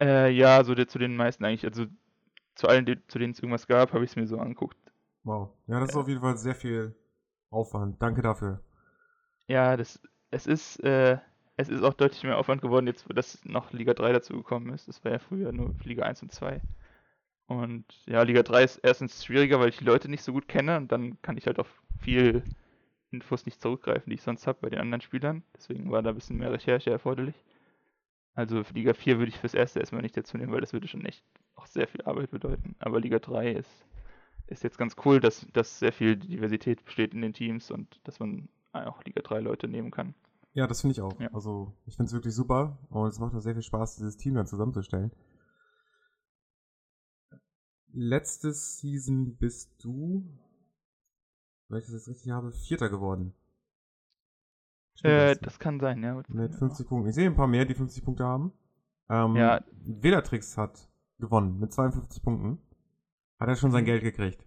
Äh, 0.00 0.30
ja, 0.30 0.62
so 0.64 0.74
der, 0.74 0.88
zu 0.88 0.98
den 0.98 1.16
meisten 1.16 1.44
eigentlich. 1.44 1.64
Also 1.66 1.86
zu 2.56 2.68
allen, 2.68 2.86
die, 2.86 2.98
zu 3.08 3.18
denen 3.18 3.32
es 3.32 3.40
irgendwas 3.40 3.66
gab, 3.68 3.92
habe 3.94 4.04
ich 4.04 4.10
es 4.12 4.16
mir 4.16 4.26
so 4.28 4.38
angeguckt. 4.38 4.78
Wow. 5.24 5.50
Ja, 5.66 5.78
das 5.78 5.90
ist 5.90 5.96
Ja. 5.96 6.00
auf 6.00 6.08
jeden 6.08 6.22
Fall 6.22 6.38
sehr 6.38 6.54
viel 6.54 6.96
Aufwand. 7.50 8.00
Danke 8.00 8.22
dafür. 8.22 8.62
Ja, 9.48 9.76
das, 9.76 10.00
es 10.30 10.46
ist, 10.46 10.80
äh, 10.84 11.18
es 11.56 11.68
ist 11.68 11.82
auch 11.82 11.94
deutlich 11.94 12.22
mehr 12.22 12.38
Aufwand 12.38 12.62
geworden, 12.62 12.86
jetzt, 12.86 13.08
wo 13.08 13.14
das 13.14 13.44
noch 13.44 13.72
Liga 13.72 13.94
3 13.94 14.12
dazu 14.12 14.34
gekommen 14.34 14.72
ist. 14.72 14.88
Das 14.88 15.04
war 15.04 15.12
ja 15.12 15.18
früher 15.18 15.52
nur 15.52 15.74
Liga 15.84 16.04
1 16.04 16.22
und 16.22 16.32
2. 16.32 16.60
Und 17.46 17.84
ja, 18.06 18.22
Liga 18.22 18.42
3 18.42 18.64
ist 18.64 18.78
erstens 18.82 19.24
schwieriger, 19.24 19.60
weil 19.60 19.70
ich 19.70 19.78
die 19.78 19.84
Leute 19.84 20.10
nicht 20.10 20.22
so 20.22 20.32
gut 20.32 20.48
kenne 20.48 20.76
und 20.76 20.92
dann 20.92 21.20
kann 21.22 21.38
ich 21.38 21.46
halt 21.46 21.58
auf 21.58 21.82
viel 22.00 22.42
Infos 23.10 23.46
nicht 23.46 23.62
zurückgreifen, 23.62 24.10
die 24.10 24.14
ich 24.14 24.22
sonst 24.22 24.46
habe 24.46 24.58
bei 24.60 24.68
den 24.68 24.80
anderen 24.80 25.00
Spielern. 25.00 25.42
Deswegen 25.56 25.90
war 25.90 26.02
da 26.02 26.10
ein 26.10 26.14
bisschen 26.16 26.38
mehr 26.38 26.52
Recherche 26.52 26.90
erforderlich. 26.90 27.36
Also 28.34 28.64
für 28.64 28.74
Liga 28.74 28.92
4 28.92 29.18
würde 29.18 29.30
ich 29.30 29.38
fürs 29.38 29.54
erste 29.54 29.80
erstmal 29.80 30.02
nicht 30.02 30.16
dazu 30.16 30.36
nehmen, 30.36 30.52
weil 30.52 30.60
das 30.60 30.72
würde 30.72 30.88
schon 30.88 31.06
echt 31.06 31.24
auch 31.54 31.66
sehr 31.66 31.88
viel 31.88 32.02
Arbeit 32.02 32.30
bedeuten. 32.30 32.74
Aber 32.80 33.00
Liga 33.00 33.18
3 33.18 33.52
ist, 33.52 33.86
ist 34.48 34.62
jetzt 34.62 34.76
ganz 34.76 34.96
cool, 35.04 35.20
dass, 35.20 35.46
dass 35.52 35.78
sehr 35.78 35.92
viel 35.92 36.16
Diversität 36.16 36.84
besteht 36.84 37.14
in 37.14 37.22
den 37.22 37.32
Teams 37.32 37.70
und 37.70 37.98
dass 38.04 38.20
man 38.20 38.48
auch 38.72 39.02
Liga 39.04 39.22
3 39.22 39.40
Leute 39.40 39.68
nehmen 39.68 39.90
kann. 39.90 40.14
Ja, 40.56 40.66
das 40.66 40.80
finde 40.80 40.92
ich 40.92 41.02
auch. 41.02 41.20
Ja. 41.20 41.28
Also, 41.34 41.74
ich 41.84 41.96
finde 41.96 42.08
es 42.08 42.12
wirklich 42.14 42.34
super 42.34 42.78
und 42.88 43.08
es 43.08 43.18
macht 43.18 43.34
auch 43.34 43.40
sehr 43.40 43.52
viel 43.52 43.62
Spaß, 43.62 43.96
dieses 43.96 44.16
Team 44.16 44.34
dann 44.34 44.46
zusammenzustellen. 44.46 45.12
Letzte 47.92 48.52
Season 48.54 49.36
bist 49.36 49.70
du, 49.84 50.24
wenn 51.68 51.78
ich 51.78 51.84
das 51.84 51.94
jetzt 51.94 52.08
richtig 52.08 52.32
habe, 52.32 52.52
Vierter 52.52 52.88
geworden. 52.88 53.34
Äh, 55.02 55.34
das? 55.34 55.40
das 55.40 55.58
kann 55.58 55.78
sein, 55.78 56.02
ja. 56.02 56.22
Mit 56.28 56.54
50 56.54 56.88
Punkten. 56.88 57.10
Ich 57.10 57.14
sehe 57.14 57.26
ein 57.26 57.36
paar 57.36 57.46
mehr, 57.46 57.66
die 57.66 57.74
50 57.74 58.02
Punkte 58.02 58.24
haben. 58.24 58.52
Ähm, 59.10 59.36
Ja. 59.36 59.62
Velatrix 59.84 60.56
hat 60.56 60.88
gewonnen 61.18 61.58
mit 61.58 61.70
52 61.72 62.22
Punkten. 62.22 62.58
Hat 63.38 63.48
er 63.48 63.56
schon 63.56 63.72
sein 63.72 63.82
Mhm. 63.82 63.86
Geld 63.86 64.02
gekriegt. 64.02 64.45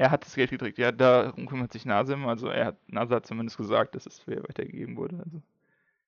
Er 0.00 0.10
hat 0.10 0.24
das 0.24 0.34
Geld 0.34 0.48
gekriegt, 0.48 0.78
ja, 0.78 0.92
darum 0.92 1.44
kümmert 1.44 1.72
sich 1.74 1.84
Nasim. 1.84 2.26
Also 2.26 2.48
er 2.48 2.64
hat, 2.64 2.76
Nasa 2.88 3.16
hat 3.16 3.26
zumindest 3.26 3.58
gesagt, 3.58 3.94
dass 3.94 4.06
es 4.06 4.18
fair 4.18 4.42
weitergegeben 4.44 4.96
wurde. 4.96 5.18
Also 5.22 5.42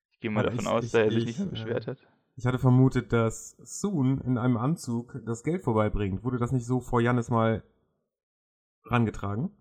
ich 0.09 0.19
gehe 0.19 0.31
mal 0.31 0.39
Aber 0.39 0.49
davon 0.49 0.65
ich- 0.65 0.71
aus, 0.71 0.83
dass 0.85 0.93
er 0.95 1.11
sich 1.11 1.17
ich, 1.19 1.25
nicht 1.27 1.37
mehr 1.37 1.47
beschwert 1.49 1.85
hat. 1.85 1.99
Ich 2.35 2.47
hatte 2.47 2.57
vermutet, 2.57 3.13
dass 3.13 3.51
Soon 3.63 4.19
in 4.21 4.39
einem 4.39 4.57
Anzug 4.57 5.21
das 5.27 5.43
Geld 5.43 5.61
vorbeibringt. 5.61 6.23
Wurde 6.23 6.39
das 6.39 6.51
nicht 6.51 6.65
so 6.65 6.79
vor 6.79 7.01
Jannis 7.01 7.29
mal 7.29 7.61
rangetragen? 8.85 9.51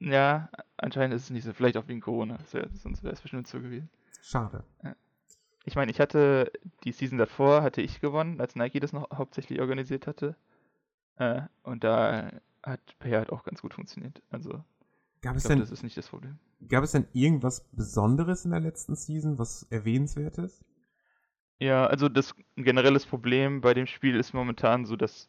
Ja, 0.00 0.48
anscheinend 0.76 1.14
ist 1.14 1.22
es 1.24 1.30
nicht 1.30 1.44
so. 1.44 1.52
Vielleicht 1.52 1.76
auch 1.76 1.86
wegen 1.86 2.00
Corona. 2.00 2.38
Wär, 2.50 2.68
sonst 2.74 3.04
wäre 3.04 3.12
es 3.14 3.20
bestimmt 3.20 3.46
so 3.46 3.60
gewesen. 3.60 3.88
Schade. 4.20 4.64
Ich 5.64 5.76
meine, 5.76 5.92
ich 5.92 6.00
hatte 6.00 6.50
die 6.82 6.90
Season 6.90 7.18
davor, 7.18 7.62
hatte 7.62 7.82
ich 7.82 8.00
gewonnen, 8.00 8.40
als 8.40 8.56
Nike 8.56 8.80
das 8.80 8.92
noch 8.92 9.08
hauptsächlich 9.16 9.60
organisiert 9.60 10.08
hatte. 10.08 10.34
Äh, 11.18 11.42
und 11.62 11.84
da 11.84 12.32
hat 12.62 12.98
Pay 12.98 13.12
halt 13.12 13.30
auch 13.30 13.44
ganz 13.44 13.62
gut 13.62 13.74
funktioniert. 13.74 14.22
Also 14.30 14.64
Gab 15.22 15.36
es, 15.36 15.42
glaube, 15.42 15.54
denn, 15.54 15.60
das 15.60 15.70
ist 15.70 15.82
nicht 15.82 15.96
das 15.96 16.08
Problem. 16.08 16.38
gab 16.68 16.82
es 16.82 16.92
denn 16.92 17.06
irgendwas 17.12 17.68
Besonderes 17.72 18.44
in 18.44 18.52
der 18.52 18.60
letzten 18.60 18.96
Season, 18.96 19.38
was 19.38 19.66
erwähnenswertes? 19.70 20.64
Ja, 21.58 21.86
also 21.86 22.08
das 22.08 22.34
ein 22.56 22.64
generelles 22.64 23.04
Problem 23.04 23.60
bei 23.60 23.74
dem 23.74 23.86
Spiel 23.86 24.16
ist 24.16 24.32
momentan 24.32 24.86
so, 24.86 24.96
dass, 24.96 25.28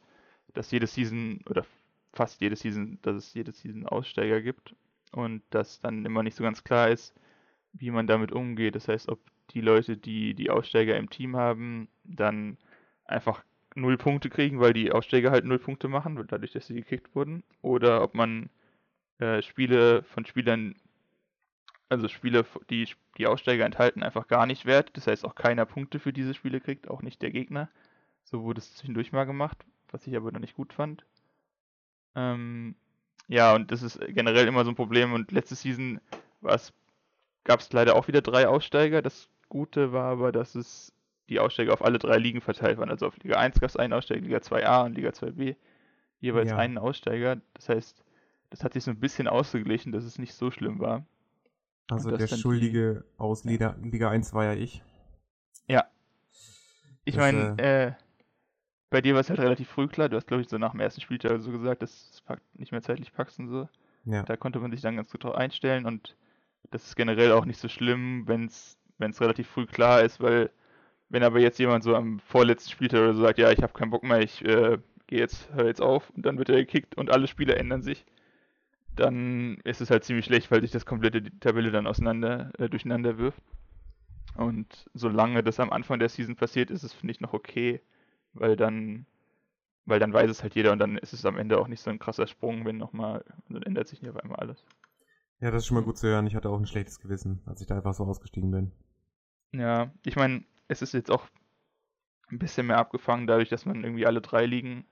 dass 0.53 0.71
jede 0.71 0.87
Season 0.87 1.41
oder 1.49 1.65
fast 2.13 2.39
jede 2.41 2.55
Season, 2.55 2.99
dass 3.01 3.17
es 3.17 3.33
jede 3.33 3.51
Season 3.51 3.85
Aussteiger 3.85 4.41
gibt 4.41 4.73
und 5.11 5.41
dass 5.49 5.81
dann 5.81 6.05
immer 6.05 6.23
nicht 6.23 6.37
so 6.37 6.43
ganz 6.43 6.63
klar 6.63 6.89
ist, 6.89 7.13
wie 7.73 7.91
man 7.91 8.07
damit 8.07 8.31
umgeht. 8.31 8.75
Das 8.75 8.87
heißt, 8.87 9.09
ob 9.09 9.19
die 9.49 9.61
Leute, 9.61 9.97
die 9.97 10.33
die 10.33 10.49
Aussteiger 10.49 10.95
im 10.95 11.09
Team 11.09 11.35
haben, 11.35 11.89
dann 12.05 12.57
einfach 13.03 13.43
null 13.75 13.97
Punkte 13.97 14.29
kriegen, 14.29 14.59
weil 14.59 14.73
die 14.73 14.91
Aussteiger 14.91 15.31
halt 15.31 15.45
null 15.45 15.59
Punkte 15.59 15.87
machen, 15.87 16.23
dadurch, 16.27 16.51
dass 16.51 16.67
sie 16.67 16.75
gekickt 16.75 17.15
wurden, 17.15 17.43
oder 17.61 18.03
ob 18.03 18.15
man 18.15 18.49
äh, 19.19 19.41
Spiele 19.41 20.03
von 20.03 20.25
Spielern 20.25 20.75
also 21.91 22.07
Spiele, 22.07 22.45
die 22.69 22.87
die 23.17 23.27
Aussteiger 23.27 23.65
enthalten, 23.65 24.01
einfach 24.01 24.27
gar 24.27 24.45
nicht 24.45 24.65
wert. 24.65 24.91
Das 24.93 25.07
heißt, 25.07 25.25
auch 25.25 25.35
keiner 25.35 25.65
Punkte 25.65 25.99
für 25.99 26.13
diese 26.13 26.33
Spiele 26.33 26.61
kriegt, 26.61 26.89
auch 26.89 27.01
nicht 27.01 27.21
der 27.21 27.31
Gegner. 27.31 27.69
So 28.23 28.43
wurde 28.43 28.59
es 28.59 28.75
zwischendurch 28.75 29.11
mal 29.11 29.25
gemacht, 29.25 29.65
was 29.91 30.07
ich 30.07 30.15
aber 30.15 30.31
noch 30.31 30.39
nicht 30.39 30.55
gut 30.55 30.71
fand. 30.71 31.03
Ähm, 32.15 32.75
ja, 33.27 33.53
und 33.53 33.71
das 33.71 33.83
ist 33.83 33.99
generell 34.07 34.47
immer 34.47 34.63
so 34.63 34.71
ein 34.71 34.75
Problem. 34.75 35.11
Und 35.11 35.31
letzte 35.31 35.55
Season 35.55 35.99
gab 37.43 37.59
es 37.59 37.73
leider 37.73 37.95
auch 37.97 38.07
wieder 38.07 38.21
drei 38.21 38.47
Aussteiger. 38.47 39.01
Das 39.01 39.27
Gute 39.49 39.91
war 39.91 40.11
aber, 40.11 40.31
dass 40.31 40.55
es 40.55 40.93
die 41.29 41.39
Aussteiger 41.39 41.73
auf 41.73 41.83
alle 41.83 41.99
drei 41.99 42.17
Ligen 42.17 42.41
verteilt 42.41 42.77
waren. 42.77 42.89
Also 42.89 43.07
auf 43.07 43.17
Liga 43.17 43.37
1 43.37 43.59
gab 43.59 43.69
es 43.69 43.77
einen 43.77 43.93
Aussteiger, 43.93 44.21
Liga 44.21 44.37
2a 44.37 44.85
und 44.85 44.95
Liga 44.95 45.09
2b 45.09 45.55
jeweils 46.19 46.49
ja. 46.49 46.57
einen 46.57 46.77
Aussteiger. 46.77 47.41
Das 47.53 47.69
heißt, 47.69 48.03
das 48.49 48.63
hat 48.63 48.73
sich 48.73 48.83
so 48.83 48.91
ein 48.91 48.99
bisschen 48.99 49.27
ausgeglichen, 49.27 49.91
dass 49.91 50.03
es 50.03 50.19
nicht 50.19 50.33
so 50.33 50.51
schlimm 50.51 50.79
war. 50.79 51.05
Also 51.89 52.15
der 52.15 52.27
Schuldige 52.27 53.03
die... 53.03 53.19
aus 53.19 53.43
Liga, 53.43 53.75
Liga 53.81 54.09
1 54.09 54.33
war 54.33 54.45
ja 54.45 54.53
ich. 54.53 54.83
Ja. 55.67 55.85
Ich 57.03 57.17
meine, 57.17 57.55
äh, 57.59 57.87
äh, 57.87 57.91
bei 58.89 59.01
dir 59.01 59.13
war 59.13 59.21
es 59.21 59.29
halt 59.29 59.39
relativ 59.39 59.69
früh 59.69 59.87
klar. 59.87 60.09
Du 60.09 60.15
hast, 60.15 60.27
glaube 60.27 60.41
ich, 60.41 60.49
so 60.49 60.57
nach 60.57 60.71
dem 60.71 60.79
ersten 60.79 61.01
Spieltag 61.01 61.41
so 61.41 61.51
gesagt, 61.51 61.81
dass 61.81 61.91
es 61.91 62.23
nicht 62.53 62.71
mehr 62.71 62.81
zeitlich 62.81 63.13
packst 63.13 63.39
und 63.39 63.49
so. 63.49 63.67
Ja. 64.05 64.23
Da 64.23 64.37
konnte 64.37 64.59
man 64.59 64.71
sich 64.71 64.81
dann 64.81 64.95
ganz 64.95 65.11
gut 65.11 65.23
drauf 65.23 65.35
einstellen 65.35 65.85
und 65.85 66.15
das 66.69 66.85
ist 66.85 66.95
generell 66.95 67.31
auch 67.31 67.45
nicht 67.45 67.59
so 67.59 67.67
schlimm, 67.67 68.27
wenn 68.27 68.45
es 68.45 68.77
relativ 69.21 69.47
früh 69.47 69.65
klar 69.65 70.01
ist, 70.01 70.19
weil 70.19 70.51
wenn 71.11 71.23
aber 71.23 71.39
jetzt 71.39 71.59
jemand 71.59 71.83
so 71.83 71.93
am 71.93 72.19
vorletzten 72.19 72.71
Spieltag 72.71 73.01
oder 73.01 73.13
so 73.13 73.21
sagt, 73.21 73.37
ja, 73.37 73.51
ich 73.51 73.61
habe 73.61 73.73
keinen 73.73 73.91
Bock 73.91 74.03
mehr, 74.03 74.21
ich 74.21 74.43
äh, 74.45 74.77
gehe 75.07 75.19
jetzt, 75.19 75.49
hör 75.53 75.67
jetzt 75.67 75.81
auf 75.81 76.09
und 76.11 76.25
dann 76.25 76.37
wird 76.37 76.49
er 76.49 76.55
gekickt 76.55 76.97
und 76.97 77.11
alle 77.11 77.27
Spiele 77.27 77.55
ändern 77.55 77.81
sich, 77.81 78.05
dann 78.95 79.57
ist 79.65 79.81
es 79.81 79.91
halt 79.91 80.05
ziemlich 80.05 80.25
schlecht, 80.25 80.49
weil 80.51 80.61
sich 80.61 80.71
das 80.71 80.85
komplette 80.85 81.23
Tabelle 81.39 81.71
dann 81.71 81.85
auseinander, 81.85 82.51
äh, 82.57 82.69
durcheinander 82.69 83.17
wirft. 83.17 83.43
Und 84.35 84.89
solange 84.93 85.43
das 85.43 85.59
am 85.59 85.71
Anfang 85.71 85.99
der 85.99 86.07
Season 86.07 86.37
passiert, 86.37 86.71
ist 86.71 86.83
es, 86.83 86.93
finde 86.93 87.11
ich, 87.11 87.19
noch 87.19 87.33
okay, 87.33 87.81
weil 88.33 88.55
dann, 88.55 89.05
weil 89.85 89.99
dann 89.99 90.13
weiß 90.13 90.29
es 90.29 90.43
halt 90.43 90.55
jeder 90.55 90.71
und 90.71 90.79
dann 90.79 90.97
ist 90.97 91.11
es 91.11 91.25
am 91.25 91.37
Ende 91.37 91.59
auch 91.59 91.67
nicht 91.67 91.81
so 91.81 91.89
ein 91.89 91.99
krasser 91.99 92.27
Sprung, 92.27 92.63
wenn 92.63 92.77
nochmal, 92.77 93.25
dann 93.49 93.63
ändert 93.63 93.89
sich 93.89 94.01
nicht 94.01 94.11
auf 94.11 94.23
einmal 94.23 94.39
alles. 94.39 94.63
Ja, 95.41 95.51
das 95.51 95.63
ist 95.63 95.67
schon 95.67 95.75
mal 95.75 95.83
gut 95.83 95.97
zu 95.97 96.07
hören. 96.07 96.25
Ich 96.27 96.35
hatte 96.35 96.49
auch 96.49 96.57
ein 96.57 96.67
schlechtes 96.67 97.01
Gewissen, 97.01 97.41
als 97.45 97.59
ich 97.59 97.67
da 97.67 97.75
einfach 97.75 97.93
so 97.93 98.05
ausgestiegen 98.05 98.51
bin. 98.51 98.71
Ja, 99.53 99.91
ich 100.05 100.15
meine, 100.15 100.45
es 100.71 100.81
ist 100.81 100.93
jetzt 100.93 101.11
auch 101.11 101.27
ein 102.29 102.39
bisschen 102.39 102.67
mehr 102.67 102.77
abgefangen, 102.77 103.27
dadurch, 103.27 103.49
dass 103.49 103.65
man 103.65 103.83
irgendwie 103.83 104.05
alle 104.05 104.21
drei 104.21 104.45
Ligen 104.45 104.85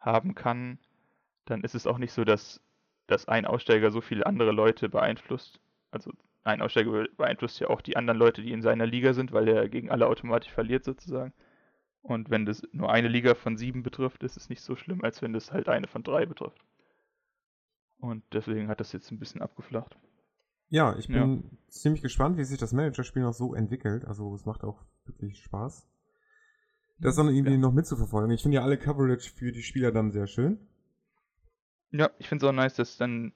haben 0.00 0.34
kann. 0.34 0.78
Dann 1.46 1.62
ist 1.62 1.74
es 1.74 1.86
auch 1.86 1.98
nicht 1.98 2.12
so, 2.12 2.24
dass 2.24 2.60
dass 3.06 3.28
ein 3.28 3.46
Aussteiger 3.46 3.90
so 3.90 4.00
viele 4.00 4.26
andere 4.26 4.52
Leute 4.52 4.88
beeinflusst. 4.88 5.60
Also 5.90 6.12
ein 6.42 6.62
Aussteiger 6.62 7.06
beeinflusst 7.16 7.60
ja 7.60 7.68
auch 7.68 7.80
die 7.80 7.96
anderen 7.96 8.18
Leute, 8.18 8.42
die 8.42 8.52
in 8.52 8.62
seiner 8.62 8.86
Liga 8.86 9.12
sind, 9.12 9.32
weil 9.32 9.48
er 9.48 9.68
gegen 9.68 9.90
alle 9.90 10.06
automatisch 10.06 10.52
verliert 10.52 10.84
sozusagen. 10.84 11.32
Und 12.02 12.30
wenn 12.30 12.46
das 12.46 12.62
nur 12.72 12.92
eine 12.92 13.08
Liga 13.08 13.34
von 13.34 13.56
sieben 13.56 13.82
betrifft, 13.82 14.22
ist 14.22 14.36
es 14.36 14.48
nicht 14.48 14.60
so 14.62 14.76
schlimm, 14.76 15.02
als 15.02 15.22
wenn 15.22 15.32
das 15.32 15.52
halt 15.52 15.68
eine 15.68 15.86
von 15.86 16.02
drei 16.02 16.26
betrifft. 16.26 16.60
Und 17.98 18.22
deswegen 18.32 18.68
hat 18.68 18.80
das 18.80 18.92
jetzt 18.92 19.10
ein 19.10 19.18
bisschen 19.18 19.40
abgeflacht. 19.40 19.96
Ja, 20.68 20.96
ich 20.98 21.08
bin 21.08 21.16
ja. 21.16 21.50
ziemlich 21.68 22.02
gespannt, 22.02 22.36
wie 22.36 22.44
sich 22.44 22.58
das 22.58 22.72
Managerspiel 22.72 23.22
noch 23.22 23.34
so 23.34 23.54
entwickelt. 23.54 24.04
Also 24.04 24.34
es 24.34 24.44
macht 24.44 24.64
auch 24.64 24.82
wirklich 25.04 25.42
Spaß. 25.42 25.86
Das 26.98 27.16
dann 27.16 27.28
irgendwie 27.28 27.52
ja. 27.52 27.58
noch 27.58 27.72
mitzuverfolgen. 27.72 28.30
Ich 28.30 28.42
finde 28.42 28.56
ja 28.56 28.62
alle 28.62 28.78
Coverage 28.78 29.30
für 29.30 29.52
die 29.52 29.62
Spieler 29.62 29.92
dann 29.92 30.10
sehr 30.10 30.26
schön. 30.26 30.58
Ja, 31.90 32.10
ich 32.18 32.28
finde 32.28 32.44
es 32.44 32.48
auch 32.50 32.54
nice, 32.54 32.74
dass 32.74 32.96
dann, 32.96 33.32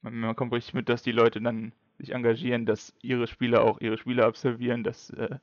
man, 0.00 0.34
kommt 0.34 0.52
richtig 0.52 0.74
mit, 0.74 0.88
dass 0.88 1.02
die 1.02 1.12
Leute 1.12 1.40
dann 1.40 1.72
sich 1.98 2.14
engagieren, 2.14 2.66
dass 2.66 2.94
ihre 3.00 3.26
Spieler 3.26 3.62
auch 3.62 3.80
ihre 3.80 3.98
Spiele 3.98 4.24
absolvieren, 4.24 4.82
dass, 4.82 5.10
äh, 5.10 5.36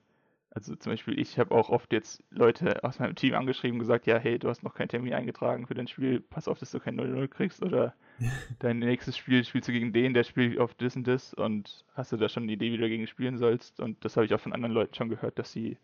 also 0.49 0.75
zum 0.75 0.91
Beispiel 0.91 1.17
ich 1.19 1.39
habe 1.39 1.55
auch 1.55 1.69
oft 1.69 1.93
jetzt 1.93 2.23
Leute 2.31 2.83
aus 2.83 2.99
meinem 2.99 3.15
Team 3.15 3.33
angeschrieben, 3.33 3.79
gesagt, 3.79 4.07
ja, 4.07 4.17
hey, 4.17 4.39
du 4.39 4.49
hast 4.49 4.63
noch 4.63 4.73
keinen 4.73 4.89
Termin 4.89 5.13
eingetragen 5.13 5.67
für 5.67 5.73
dein 5.73 5.87
Spiel, 5.87 6.19
pass 6.19 6.47
auf, 6.47 6.59
dass 6.59 6.71
du 6.71 6.79
kein 6.79 6.99
0-0 6.99 7.27
kriegst 7.27 7.61
oder 7.63 7.93
dein 8.59 8.79
nächstes 8.79 9.17
Spiel 9.17 9.43
spielst 9.43 9.67
du 9.67 9.71
gegen 9.71 9.93
den, 9.93 10.13
der 10.13 10.23
spielt 10.23 10.59
auf 10.59 10.73
das 10.75 10.95
und 10.95 11.07
das 11.07 11.33
und 11.33 11.85
hast 11.95 12.11
du 12.11 12.17
da 12.17 12.29
schon 12.29 12.43
eine 12.43 12.51
Idee, 12.51 12.71
wie 12.71 12.77
du 12.77 12.83
dagegen 12.83 13.07
spielen 13.07 13.37
sollst 13.37 13.79
und 13.79 14.03
das 14.03 14.15
habe 14.17 14.25
ich 14.25 14.33
auch 14.33 14.39
von 14.39 14.53
anderen 14.53 14.73
Leuten 14.73 14.93
schon 14.95 15.09
gehört, 15.09 15.39
dass 15.39 15.51
sie 15.51 15.77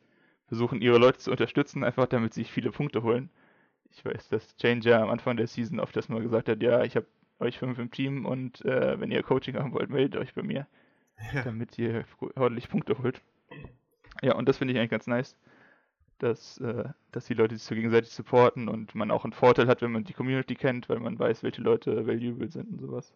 versuchen, 0.47 0.81
ihre 0.81 0.97
Leute 0.97 1.17
zu 1.19 1.31
unterstützen, 1.31 1.83
einfach 1.83 2.07
damit 2.07 2.33
sie 2.33 2.43
viele 2.43 2.71
Punkte 2.71 3.03
holen 3.03 3.29
ich 3.97 4.05
weiß, 4.05 4.29
dass 4.29 4.55
Changer 4.57 5.01
am 5.01 5.09
Anfang 5.09 5.37
der 5.37 5.47
Season 5.47 5.79
oft 5.79 5.95
das 5.95 6.09
mal 6.09 6.21
gesagt 6.21 6.49
hat, 6.49 6.61
ja, 6.61 6.83
ich 6.83 6.95
habe 6.95 7.07
euch 7.39 7.57
fünf 7.57 7.79
im 7.79 7.91
Team 7.91 8.25
und 8.25 8.63
äh, 8.65 8.99
wenn 8.99 9.11
ihr 9.11 9.23
Coaching 9.23 9.55
haben 9.55 9.73
wollt, 9.73 9.89
meldet 9.89 10.19
euch 10.19 10.33
bei 10.33 10.43
mir, 10.43 10.67
ja. 11.33 11.43
damit 11.43 11.77
ihr 11.77 12.05
ordentlich 12.35 12.69
Punkte 12.69 12.97
holt. 12.99 13.21
Ja, 14.21 14.35
und 14.35 14.47
das 14.47 14.57
finde 14.57 14.73
ich 14.73 14.79
eigentlich 14.79 14.91
ganz 14.91 15.07
nice, 15.07 15.35
dass, 16.19 16.57
äh, 16.59 16.85
dass 17.11 17.25
die 17.25 17.33
Leute 17.33 17.55
sich 17.55 17.63
so 17.63 17.75
gegenseitig 17.75 18.11
supporten 18.11 18.67
und 18.67 18.95
man 18.95 19.11
auch 19.11 19.23
einen 19.23 19.33
Vorteil 19.33 19.67
hat, 19.67 19.81
wenn 19.81 19.91
man 19.91 20.03
die 20.03 20.13
Community 20.13 20.55
kennt, 20.55 20.89
weil 20.89 20.99
man 20.99 21.17
weiß, 21.17 21.43
welche 21.43 21.61
Leute 21.61 22.07
valuable 22.07 22.49
sind 22.49 22.69
und 22.71 22.79
sowas. 22.79 23.13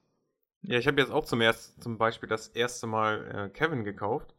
Ja, 0.62 0.78
ich 0.78 0.88
habe 0.88 1.00
jetzt 1.00 1.12
auch 1.12 1.26
zum, 1.26 1.42
erst, 1.42 1.82
zum 1.82 1.98
Beispiel 1.98 2.28
das 2.28 2.50
erste 2.50 2.88
Mal 2.88 3.48
äh, 3.48 3.50
Kevin 3.50 3.84
gekauft 3.84 4.36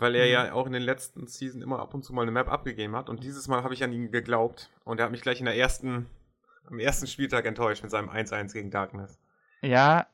weil 0.00 0.14
er 0.14 0.26
mhm. 0.26 0.32
ja 0.32 0.52
auch 0.52 0.66
in 0.66 0.72
den 0.72 0.82
letzten 0.82 1.26
Season 1.26 1.62
immer 1.62 1.80
ab 1.80 1.94
und 1.94 2.04
zu 2.04 2.12
mal 2.12 2.22
eine 2.22 2.30
Map 2.30 2.48
abgegeben 2.48 2.94
hat. 2.96 3.08
Und 3.08 3.24
dieses 3.24 3.48
Mal 3.48 3.62
habe 3.62 3.74
ich 3.74 3.84
an 3.84 3.92
ihn 3.92 4.10
geglaubt. 4.10 4.70
Und 4.84 5.00
er 5.00 5.04
hat 5.04 5.12
mich 5.12 5.22
gleich 5.22 5.40
in 5.40 5.46
der 5.46 5.56
ersten, 5.56 6.06
am 6.66 6.78
ersten 6.78 7.06
Spieltag 7.06 7.46
enttäuscht 7.46 7.82
mit 7.82 7.90
seinem 7.90 8.08
1-1 8.08 8.52
gegen 8.52 8.70
Darkness. 8.70 9.18
Ja, 9.60 10.06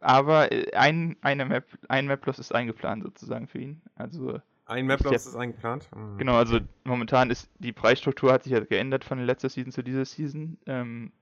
aber 0.00 0.52
äh, 0.52 0.72
ein, 0.74 1.16
eine 1.20 1.46
Map, 1.46 1.66
ein 1.88 2.06
Map-Loss 2.06 2.38
ist 2.38 2.54
eingeplant 2.54 3.02
sozusagen 3.02 3.48
für 3.48 3.58
ihn. 3.58 3.82
Also 3.94 4.40
ein 4.70 4.86
Map-Loss 4.86 5.26
ist 5.26 5.36
eingeplant? 5.36 5.88
Mhm. 5.94 6.18
Genau, 6.18 6.36
also 6.36 6.60
momentan 6.84 7.30
ist 7.30 7.50
die 7.58 7.72
Preisstruktur 7.72 8.32
hat 8.32 8.44
sich 8.44 8.52
ja 8.52 8.60
geändert 8.60 9.04
von 9.04 9.18
letzter 9.18 9.48
Season 9.48 9.72
zu 9.72 9.82
dieser 9.82 10.04
Season. 10.04 10.58
Ähm, 10.66 11.12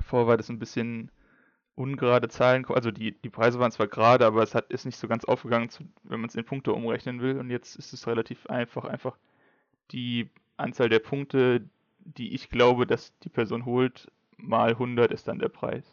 vorher 0.00 0.26
war 0.26 0.36
das 0.36 0.48
ein 0.48 0.58
bisschen 0.58 1.10
ungerade 1.74 2.28
Zahlen, 2.28 2.64
also 2.66 2.90
die, 2.90 3.12
die 3.12 3.28
Preise 3.28 3.58
waren 3.58 3.70
zwar 3.70 3.86
gerade, 3.86 4.24
aber 4.24 4.42
es 4.42 4.54
hat, 4.54 4.70
ist 4.70 4.86
nicht 4.86 4.96
so 4.96 5.08
ganz 5.08 5.26
aufgegangen, 5.26 5.68
zu, 5.68 5.84
wenn 6.04 6.20
man 6.20 6.28
es 6.28 6.34
in 6.34 6.44
Punkte 6.44 6.72
umrechnen 6.72 7.20
will. 7.20 7.38
Und 7.38 7.50
jetzt 7.50 7.76
ist 7.76 7.92
es 7.92 8.06
relativ 8.06 8.46
einfach, 8.46 8.86
einfach 8.86 9.18
die 9.92 10.30
Anzahl 10.56 10.88
der 10.88 11.00
Punkte, 11.00 11.68
die 11.98 12.34
ich 12.34 12.48
glaube, 12.48 12.86
dass 12.86 13.12
die 13.20 13.28
Person 13.28 13.66
holt, 13.66 14.10
mal 14.38 14.70
100 14.70 15.12
ist 15.12 15.28
dann 15.28 15.38
der 15.38 15.50
Preis. 15.50 15.84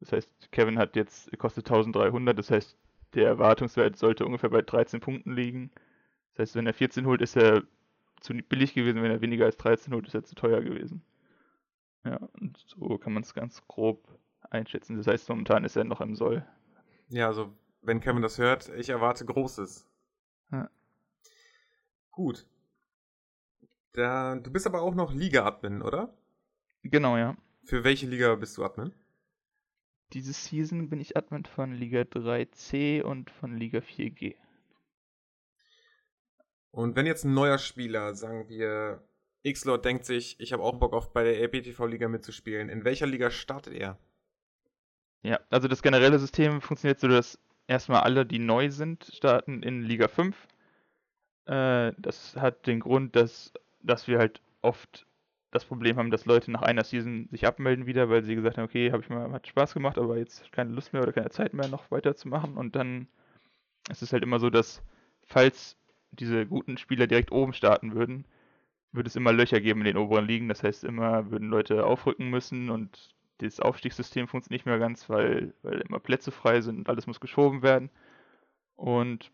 Das 0.00 0.12
heißt, 0.12 0.28
Kevin 0.50 0.78
hat 0.78 0.96
jetzt, 0.96 1.36
kostet 1.38 1.66
1300, 1.66 2.36
das 2.36 2.50
heißt, 2.50 2.76
der 3.14 3.28
Erwartungswert 3.28 3.96
sollte 3.96 4.26
ungefähr 4.26 4.50
bei 4.50 4.62
13 4.62 5.00
Punkten 5.00 5.34
liegen. 5.34 5.70
Das 6.34 6.48
heißt, 6.48 6.56
wenn 6.56 6.66
er 6.66 6.74
14 6.74 7.06
holt, 7.06 7.22
ist 7.22 7.36
er 7.36 7.62
zu 8.20 8.34
billig 8.34 8.74
gewesen, 8.74 9.02
wenn 9.02 9.10
er 9.10 9.20
weniger 9.20 9.44
als 9.44 9.56
13 9.56 9.92
holt, 9.92 10.06
ist 10.06 10.14
er 10.14 10.24
zu 10.24 10.34
teuer 10.34 10.62
gewesen. 10.62 11.02
Ja, 12.04 12.16
und 12.40 12.58
so 12.66 12.98
kann 12.98 13.12
man 13.12 13.22
es 13.22 13.34
ganz 13.34 13.66
grob 13.66 14.06
einschätzen. 14.50 14.96
Das 14.96 15.06
heißt, 15.06 15.28
momentan 15.28 15.64
ist 15.64 15.76
er 15.76 15.84
noch 15.84 16.00
im 16.00 16.14
Soll. 16.14 16.44
Ja, 17.08 17.26
also 17.28 17.52
wenn 17.82 18.00
Kevin 18.00 18.22
das 18.22 18.38
hört, 18.38 18.68
ich 18.70 18.88
erwarte 18.88 19.24
Großes. 19.24 19.88
Ja. 20.52 20.70
Gut. 22.10 22.46
Da, 23.92 24.36
du 24.36 24.50
bist 24.50 24.66
aber 24.66 24.82
auch 24.82 24.94
noch 24.94 25.12
Liga-Admin, 25.12 25.82
oder? 25.82 26.14
Genau, 26.82 27.16
ja. 27.16 27.36
Für 27.64 27.84
welche 27.84 28.06
Liga 28.06 28.34
bist 28.34 28.56
du 28.56 28.64
Admin? 28.64 28.92
Diese 30.12 30.32
Season 30.32 30.88
bin 30.88 31.00
ich 31.00 31.16
Admin 31.16 31.44
von 31.44 31.72
Liga 31.72 32.02
3C 32.02 33.02
und 33.02 33.30
von 33.30 33.56
Liga 33.56 33.78
4G. 33.78 34.36
Und 36.70 36.96
wenn 36.96 37.06
jetzt 37.06 37.24
ein 37.24 37.34
neuer 37.34 37.58
Spieler, 37.58 38.14
sagen 38.14 38.48
wir, 38.48 39.02
X-Lord 39.42 39.84
denkt 39.84 40.04
sich, 40.04 40.38
ich 40.40 40.52
habe 40.52 40.62
auch 40.62 40.78
Bock 40.78 40.92
auf 40.92 41.12
bei 41.12 41.22
der 41.22 41.38
LPTV-Liga 41.40 42.08
mitzuspielen, 42.08 42.68
in 42.68 42.84
welcher 42.84 43.06
Liga 43.06 43.30
startet 43.30 43.74
er? 43.74 43.98
Ja, 45.22 45.40
also 45.50 45.68
das 45.68 45.82
generelle 45.82 46.18
System 46.18 46.60
funktioniert 46.60 47.00
so, 47.00 47.08
dass 47.08 47.38
erstmal 47.66 48.02
alle, 48.02 48.26
die 48.26 48.38
neu 48.38 48.70
sind, 48.70 49.10
starten 49.14 49.62
in 49.62 49.82
Liga 49.82 50.08
5. 50.08 50.36
Äh, 51.46 51.92
das 51.98 52.36
hat 52.36 52.66
den 52.66 52.80
Grund, 52.80 53.16
dass, 53.16 53.52
dass 53.82 54.08
wir 54.08 54.18
halt 54.18 54.40
oft 54.62 55.06
das 55.54 55.64
Problem 55.64 55.96
haben, 55.96 56.10
dass 56.10 56.26
Leute 56.26 56.50
nach 56.50 56.62
einer 56.62 56.82
Season 56.82 57.28
sich 57.30 57.46
abmelden 57.46 57.86
wieder, 57.86 58.10
weil 58.10 58.24
sie 58.24 58.34
gesagt 58.34 58.58
haben, 58.58 58.64
okay, 58.64 58.90
habe 58.90 59.02
ich 59.02 59.08
mal, 59.08 59.30
hat 59.32 59.46
Spaß 59.46 59.72
gemacht, 59.72 59.98
aber 59.98 60.18
jetzt 60.18 60.50
keine 60.52 60.72
Lust 60.72 60.92
mehr 60.92 61.02
oder 61.02 61.12
keine 61.12 61.30
Zeit 61.30 61.54
mehr, 61.54 61.68
noch 61.68 61.90
weiterzumachen. 61.92 62.56
Und 62.56 62.74
dann 62.74 63.06
ist 63.88 64.02
es 64.02 64.12
halt 64.12 64.24
immer 64.24 64.40
so, 64.40 64.50
dass 64.50 64.82
falls 65.26 65.76
diese 66.10 66.44
guten 66.46 66.76
Spieler 66.76 67.06
direkt 67.06 67.30
oben 67.30 67.52
starten 67.52 67.94
würden, 67.94 68.24
würde 68.90 69.06
es 69.06 69.16
immer 69.16 69.32
Löcher 69.32 69.60
geben 69.60 69.80
in 69.80 69.86
den 69.86 69.96
oberen 69.96 70.26
Ligen. 70.26 70.48
Das 70.48 70.64
heißt, 70.64 70.82
immer 70.82 71.30
würden 71.30 71.48
Leute 71.48 71.86
aufrücken 71.86 72.30
müssen 72.30 72.68
und 72.68 73.14
das 73.38 73.60
Aufstiegssystem 73.60 74.26
funktioniert 74.26 74.60
nicht 74.60 74.66
mehr 74.66 74.78
ganz, 74.78 75.08
weil, 75.08 75.54
weil 75.62 75.80
immer 75.82 76.00
Plätze 76.00 76.32
frei 76.32 76.60
sind 76.62 76.78
und 76.78 76.88
alles 76.88 77.06
muss 77.06 77.20
geschoben 77.20 77.62
werden. 77.62 77.90
Und 78.74 79.30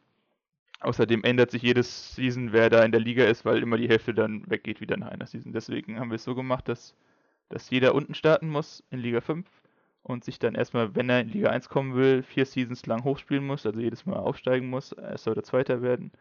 außerdem 0.81 1.25
ändert 1.25 1.51
sich 1.51 1.63
jedes 1.63 2.15
Season, 2.15 2.53
wer 2.53 2.71
da 2.71 2.83
in 2.85 2.93
der 2.93 3.01
Liga 3.01 3.25
ist, 3.25 3.45
weil 3.45 3.63
immer 3.63 3.77
die 3.77 3.89
Hälfte 3.89 4.15
dann 4.15 4.49
weggeht 4.51 4.81
wieder 4.81 4.97
nach 4.97 5.09
einer 5.09 5.27
Season. 5.27 5.53
Deswegen 5.53 6.01
haben 6.01 6.11
wir 6.11 6.17
es 6.17 6.25
so 6.25 6.35
gemacht, 6.35 6.69
dass, 6.69 6.97
dass 7.49 7.71
jeder 7.71 7.95
unten 7.95 8.15
starten 8.15 8.49
muss 8.49 8.83
in 8.91 8.99
Liga 8.99 9.21
5 9.21 9.47
und 10.03 10.25
sich 10.25 10.39
dann 10.39 10.55
erstmal, 10.55 10.95
wenn 10.95 11.11
er 11.11 11.21
in 11.21 11.29
Liga 11.29 11.51
1 11.51 11.69
kommen 11.69 11.95
will, 11.95 12.23
vier 12.23 12.47
Seasons 12.47 12.87
lang 12.87 13.05
hochspielen 13.05 13.47
muss, 13.47 13.67
also 13.67 13.81
jedes 13.81 14.07
Mal 14.07 14.17
aufsteigen 14.17 14.69
muss, 14.71 14.93
erster 14.93 15.33
oder 15.33 15.43
zweiter 15.43 15.83
werden. 15.83 16.13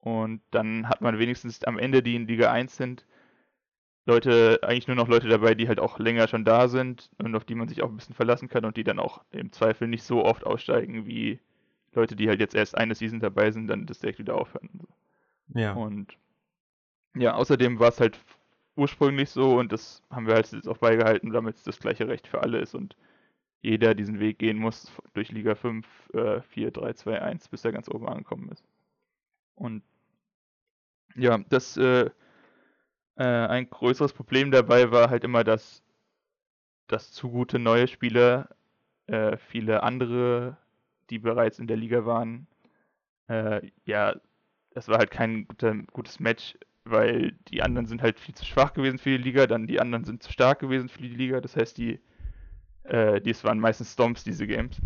Und 0.00 0.40
dann 0.50 0.88
hat 0.88 1.00
man 1.02 1.18
wenigstens 1.18 1.64
am 1.64 1.78
Ende, 1.78 2.02
die 2.02 2.16
in 2.16 2.26
Liga 2.26 2.50
1 2.50 2.76
sind, 2.76 3.04
Leute, 4.06 4.60
eigentlich 4.62 4.88
nur 4.88 4.96
noch 4.96 5.08
Leute 5.08 5.28
dabei, 5.28 5.54
die 5.54 5.68
halt 5.68 5.78
auch 5.78 5.98
länger 5.98 6.26
schon 6.26 6.44
da 6.44 6.68
sind 6.68 7.10
und 7.18 7.34
auf 7.36 7.44
die 7.44 7.54
man 7.54 7.68
sich 7.68 7.82
auch 7.82 7.90
ein 7.90 7.96
bisschen 7.96 8.14
verlassen 8.14 8.48
kann 8.48 8.64
und 8.64 8.76
die 8.76 8.84
dann 8.84 8.98
auch 8.98 9.22
im 9.30 9.52
Zweifel 9.52 9.88
nicht 9.88 10.04
so 10.04 10.24
oft 10.24 10.44
aussteigen 10.46 11.06
wie 11.06 11.38
Leute, 11.92 12.16
die 12.16 12.28
halt 12.28 12.40
jetzt 12.40 12.54
erst 12.54 12.76
eine 12.76 12.94
Season 12.94 13.20
dabei 13.20 13.50
sind, 13.50 13.66
dann 13.66 13.86
das 13.86 13.98
direkt 13.98 14.18
wieder 14.18 14.36
aufhören. 14.36 14.86
Ja. 15.54 15.72
Und 15.74 16.16
ja, 17.14 17.34
außerdem 17.34 17.80
war 17.80 17.88
es 17.88 18.00
halt 18.00 18.18
ursprünglich 18.76 19.30
so 19.30 19.58
und 19.58 19.72
das 19.72 20.02
haben 20.10 20.26
wir 20.26 20.34
halt 20.34 20.50
jetzt 20.52 20.68
auch 20.68 20.78
beigehalten, 20.78 21.32
damit 21.32 21.56
es 21.56 21.64
das 21.64 21.80
gleiche 21.80 22.08
Recht 22.08 22.26
für 22.26 22.42
alle 22.42 22.58
ist 22.58 22.74
und 22.74 22.96
jeder 23.62 23.94
diesen 23.94 24.20
Weg 24.20 24.38
gehen 24.38 24.56
muss 24.56 24.90
durch 25.12 25.30
Liga 25.32 25.54
5, 25.54 25.86
äh, 26.14 26.40
4, 26.40 26.70
3, 26.70 26.92
2, 26.94 27.20
1, 27.20 27.48
bis 27.48 27.64
er 27.64 27.72
ganz 27.72 27.88
oben 27.88 28.08
angekommen 28.08 28.48
ist. 28.50 28.64
Und 29.54 29.82
ja, 31.14 31.38
das 31.48 31.76
äh, 31.76 32.10
äh, 33.16 33.24
ein 33.24 33.68
größeres 33.68 34.14
Problem 34.14 34.50
dabei 34.50 34.90
war 34.90 35.10
halt 35.10 35.24
immer, 35.24 35.44
dass, 35.44 35.82
dass 36.86 37.12
zu 37.12 37.30
gute 37.30 37.58
neue 37.58 37.86
Spieler 37.86 38.48
äh, 39.06 39.36
viele 39.36 39.82
andere, 39.82 40.56
die 41.10 41.18
bereits 41.18 41.58
in 41.58 41.66
der 41.66 41.76
Liga 41.76 42.06
waren, 42.06 42.46
äh, 43.28 43.70
ja, 43.84 44.16
das 44.70 44.88
war 44.88 44.98
halt 44.98 45.10
kein 45.10 45.46
guter, 45.46 45.74
gutes 45.92 46.20
Match, 46.20 46.56
weil 46.84 47.32
die 47.48 47.62
anderen 47.62 47.86
sind 47.86 48.02
halt 48.02 48.18
viel 48.18 48.34
zu 48.34 48.44
schwach 48.44 48.72
gewesen 48.72 48.98
für 48.98 49.10
die 49.10 49.22
Liga, 49.22 49.46
dann 49.46 49.66
die 49.66 49.80
anderen 49.80 50.04
sind 50.04 50.22
zu 50.22 50.32
stark 50.32 50.60
gewesen 50.60 50.88
für 50.88 51.02
die 51.02 51.08
Liga. 51.08 51.40
Das 51.40 51.56
heißt, 51.56 51.76
die, 51.78 52.00
äh, 52.84 53.20
dies 53.20 53.44
waren 53.44 53.60
meistens 53.60 53.92
Stomps, 53.92 54.24
diese 54.24 54.46
Games. 54.46 54.80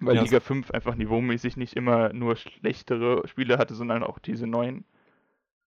Weil 0.00 0.16
Ja, 0.16 0.22
Liga 0.22 0.40
5 0.40 0.70
einfach 0.70 0.94
niveaumäßig 0.94 1.56
nicht 1.56 1.74
immer 1.74 2.12
nur 2.12 2.36
schlechtere 2.36 3.26
Spiele 3.28 3.58
hatte, 3.58 3.74
sondern 3.74 4.02
auch 4.02 4.18
diese 4.18 4.46
neuen. 4.46 4.84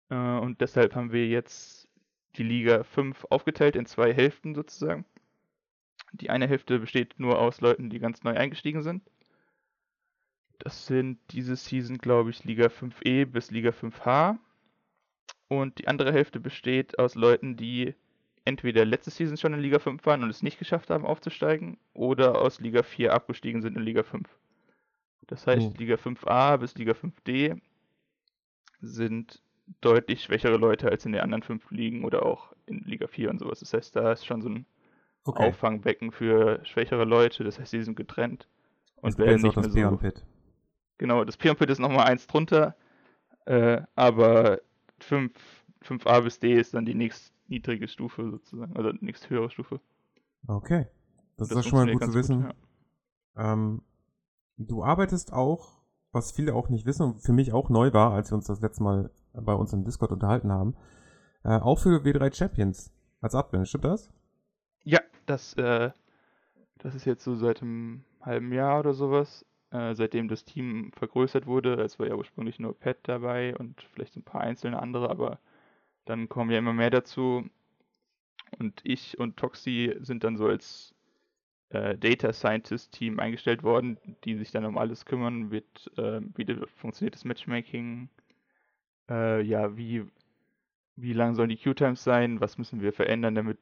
Äh, 0.09 0.15
und 0.15 0.61
deshalb 0.61 0.95
haben 0.95 1.13
wir 1.13 1.27
jetzt 1.27 1.89
die 2.37 2.45
Liga 2.45 2.85
5 2.85 3.27
aufgeteilt 3.31 3.77
in 3.77 3.87
zwei 3.87 4.15
Hälften 4.15 4.55
sozusagen. 4.55 5.05
Die 6.13 6.31
eine 6.31 6.49
Hälfte 6.49 6.79
besteht 6.79 7.19
nur 7.19 7.39
aus 7.39 7.61
Leuten, 7.61 7.91
die 7.91 7.99
ganz 7.99 8.23
neu 8.23 8.37
eingestiegen 8.37 8.83
sind. 8.83 9.03
Das 10.61 10.87
sind 10.87 11.19
diese 11.31 11.57
Season, 11.57 11.99
glaube 11.99 12.31
ich, 12.31 12.45
Liga 12.45 12.67
5e 12.67 13.25
bis 13.27 13.51
Liga 13.51 13.71
5h. 13.71 14.37
Und 15.49 15.79
die 15.79 15.89
andere 15.89 16.13
Hälfte 16.13 16.39
besteht 16.39 16.99
aus 16.99 17.15
Leuten, 17.17 17.57
die 17.57 17.95
entweder 18.45 18.85
letzte 18.85 19.11
Season 19.11 19.37
schon 19.37 19.55
in 19.55 19.61
Liga 19.61 19.79
5 19.79 20.05
waren 20.07 20.23
und 20.23 20.31
es 20.31 20.43
nicht 20.43 20.59
geschafft 20.59 20.91
haben 20.91 21.05
aufzusteigen, 21.05 21.79
oder 21.93 22.41
aus 22.41 22.61
Liga 22.61 22.83
4 22.83 23.13
abgestiegen 23.13 23.63
sind 23.63 23.77
in 23.77 23.83
Liga 23.83 24.03
5. 24.03 24.29
Das 25.27 25.47
heißt, 25.47 25.73
Oh. 25.75 25.79
Liga 25.79 25.97
5a 25.97 26.57
bis 26.59 26.75
Liga 26.77 26.93
5d 26.93 27.61
sind 28.81 29.43
deutlich 29.81 30.23
schwächere 30.23 30.57
Leute 30.57 30.91
als 30.91 31.07
in 31.07 31.13
den 31.13 31.21
anderen 31.21 31.43
fünf 31.43 31.71
Ligen 31.71 32.05
oder 32.05 32.25
auch 32.27 32.53
in 32.67 32.81
Liga 32.81 33.07
4 33.07 33.31
und 33.31 33.39
sowas. 33.39 33.61
Das 33.61 33.73
heißt, 33.73 33.97
da 33.97 34.13
ist 34.13 34.27
schon 34.27 34.43
so 34.43 34.49
ein 34.49 34.67
Okay. 35.25 35.49
Auffangbecken 35.49 36.13
für 36.13 36.61
schwächere 36.65 37.05
Leute. 37.05 37.45
Das 37.45 37.59
heißt, 37.59 37.73
die 37.75 37.83
sind 37.83 37.95
getrennt. 37.95 38.49
Und 38.97 39.19
werden 39.19 39.33
jetzt 39.33 39.45
auch 39.45 39.57
nicht 39.57 39.67
das 39.67 39.75
mehr 39.75 39.91
so. 39.91 40.01
Genau, 41.01 41.25
das 41.25 41.39
Pit 41.39 41.59
ist 41.71 41.79
nochmal 41.79 42.09
eins 42.09 42.27
drunter. 42.27 42.77
Äh, 43.47 43.81
aber 43.95 44.61
5, 44.99 45.33
5a 45.83 46.21
bis 46.21 46.41
d 46.41 46.53
ist 46.53 46.75
dann 46.75 46.85
die 46.85 46.95
nächst 46.95 47.33
niedrige 47.49 47.89
Stufe 47.89 48.31
sozusagen. 48.31 48.77
Oder 48.77 48.93
nächst 49.01 49.31
höhere 49.31 49.49
Stufe. 49.49 49.81
Okay. 50.47 50.89
Das, 51.39 51.49
Das 51.49 51.61
ist 51.61 51.69
schon 51.69 51.79
mal 51.79 51.91
gut 51.91 52.05
zu 52.05 52.13
wissen. 52.13 52.43
ja. 53.35 53.53
Ähm, 53.55 53.81
du 54.59 54.85
arbeitest 54.85 55.33
auch, 55.33 55.81
was 56.13 56.33
viele 56.33 56.55
auch 56.55 56.69
nicht 56.69 56.85
wissen 56.85 57.05
und 57.05 57.23
für 57.23 57.33
mich 57.33 57.55
auch 57.55 57.71
neu 57.71 57.95
war, 57.95 58.13
als 58.13 58.31
wir 58.31 58.35
uns 58.35 58.47
das 58.47 58.61
letzte 58.61 58.83
Mal 58.83 59.11
bei 59.33 59.55
uns 59.55 59.73
im 59.73 59.87
Discord 59.87 60.13
unterhalten 60.13 60.53
haben, 60.53 60.77
äh, 61.45 61.59
auch 61.59 61.79
für 61.79 62.05
W3 62.05 62.35
Champions 62.35 62.93
als 63.23 63.35
Admin, 63.35 63.65
stimmt 63.65 63.87
das? 63.87 64.13
Ja, 64.85 65.01
das, 65.25 65.55
äh, 65.55 65.93
das 66.77 66.95
ist 66.95 67.07
jetzt 67.07 67.25
so 67.25 67.37
seit 67.37 67.63
einem 67.63 68.05
halben 68.21 68.53
Jahr 68.53 68.81
oder 68.81 68.93
sowas. 68.93 69.47
Äh, 69.73 69.95
seitdem 69.95 70.29
das 70.29 70.45
Team 70.45 70.91
vergrößert 70.93 71.47
wurde. 71.47 71.75
Es 71.75 71.99
war 71.99 72.07
ja 72.09 72.15
ursprünglich 72.17 72.59
nur 72.59 72.77
Pat 72.79 72.99
dabei 73.05 73.57
und 73.57 73.81
vielleicht 73.93 74.17
ein 74.17 74.25
paar 74.25 74.41
einzelne 74.41 74.81
andere, 74.81 75.09
aber 75.11 75.39
dann 76.07 76.29
kommen 76.29 76.51
ja 76.51 76.59
immer 76.59 76.73
mehr 76.73 76.91
dazu. 76.91 77.49
Und 78.59 78.81
ich 78.83 79.19
und 79.19 79.37
Toxi 79.37 79.97
sind 80.01 80.25
dann 80.25 80.37
so 80.37 80.47
als 80.47 80.93
äh, 81.71 81.97
Data 81.97 82.33
Scientist 82.33 82.93
Team 82.93 83.21
eingestellt 83.21 83.63
worden, 83.63 83.99
die 84.25 84.35
sich 84.37 84.51
dann 84.51 84.65
um 84.65 84.77
alles 84.77 85.05
kümmern, 85.05 85.53
wird, 85.53 85.91
äh, 85.97 86.21
wie 86.35 86.47
funktioniert 86.77 87.15
das 87.15 87.25
Matchmaking, 87.25 88.09
äh, 89.09 89.41
ja, 89.43 89.77
wie, 89.77 90.05
wie 90.97 91.13
lang 91.13 91.35
sollen 91.37 91.49
die 91.49 91.57
Queue-Times 91.57 92.03
sein, 92.03 92.41
was 92.41 92.59
müssen 92.59 92.83
wir 92.83 92.93
verändern, 92.93 93.37
damit, 93.37 93.59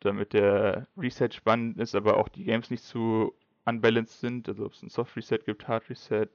damit 0.00 0.32
der 0.32 0.88
Reset 0.96 1.30
spannend 1.32 1.78
ist, 1.78 1.94
aber 1.94 2.16
auch 2.16 2.28
die 2.28 2.44
Games 2.44 2.70
nicht 2.70 2.82
zu 2.82 3.32
unbalanced 3.64 4.20
sind, 4.20 4.48
also 4.48 4.66
ob 4.66 4.72
es 4.72 4.82
ein 4.82 4.88
Soft 4.88 5.16
Reset 5.16 5.38
gibt, 5.44 5.68
Hard 5.68 5.88
Reset, 5.90 6.28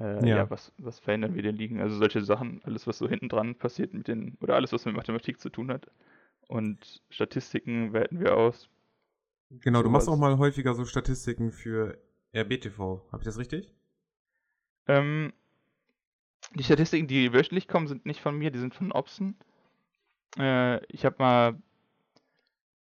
äh, 0.00 0.26
Ja. 0.28 0.36
ja, 0.38 0.50
was, 0.50 0.72
was 0.78 0.98
verändern 0.98 1.34
wir 1.34 1.42
den 1.42 1.56
Ligen, 1.56 1.80
also 1.80 1.96
solche 1.96 2.22
Sachen, 2.22 2.60
alles 2.64 2.86
was 2.86 2.98
so 2.98 3.08
hinten 3.08 3.28
dran 3.28 3.54
passiert 3.54 3.94
mit 3.94 4.08
den, 4.08 4.36
oder 4.40 4.54
alles 4.56 4.72
was 4.72 4.84
mit 4.84 4.94
Mathematik 4.96 5.40
zu 5.40 5.50
tun 5.50 5.70
hat. 5.70 5.90
Und 6.48 7.02
Statistiken 7.10 7.92
werten 7.92 8.20
wir 8.20 8.36
aus. 8.36 8.68
Genau, 9.50 9.82
du 9.82 9.90
machst 9.90 10.08
auch 10.08 10.16
mal 10.16 10.38
häufiger 10.38 10.74
so 10.74 10.84
Statistiken 10.84 11.50
für 11.52 11.98
RBTV. 12.34 13.02
Habe 13.12 13.22
ich 13.22 13.24
das 13.24 13.38
richtig? 13.38 13.72
Ähm, 14.88 15.32
die 16.54 16.64
Statistiken, 16.64 17.06
die 17.08 17.32
wöchentlich 17.32 17.68
kommen, 17.68 17.86
sind 17.86 18.06
nicht 18.06 18.20
von 18.20 18.36
mir, 18.36 18.50
die 18.50 18.58
sind 18.58 18.74
von 18.74 18.92
Opsen. 18.92 19.36
Äh, 20.38 20.84
ich 20.86 21.04
habe 21.04 21.16
mal, 21.18 21.62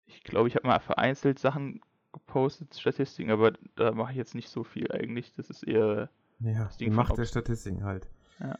ich 0.06 0.22
glaube, 0.22 0.48
ich 0.48 0.56
habe 0.56 0.66
mal 0.66 0.80
vereinzelt 0.80 1.38
Sachen 1.38 1.80
gepostet, 2.14 2.74
Statistiken, 2.74 3.30
aber 3.30 3.52
da 3.76 3.92
mache 3.92 4.12
ich 4.12 4.16
jetzt 4.16 4.34
nicht 4.34 4.48
so 4.48 4.64
viel 4.64 4.90
eigentlich. 4.90 5.34
Das 5.34 5.50
ist 5.50 5.62
eher, 5.64 6.08
Ja, 6.40 6.64
Das 6.64 6.76
die 6.78 6.84
Ding 6.84 6.94
von 6.94 7.04
Macht 7.04 7.18
der. 7.18 7.26
Statistiken 7.26 7.84
halt. 7.84 8.08
Ja. 8.40 8.58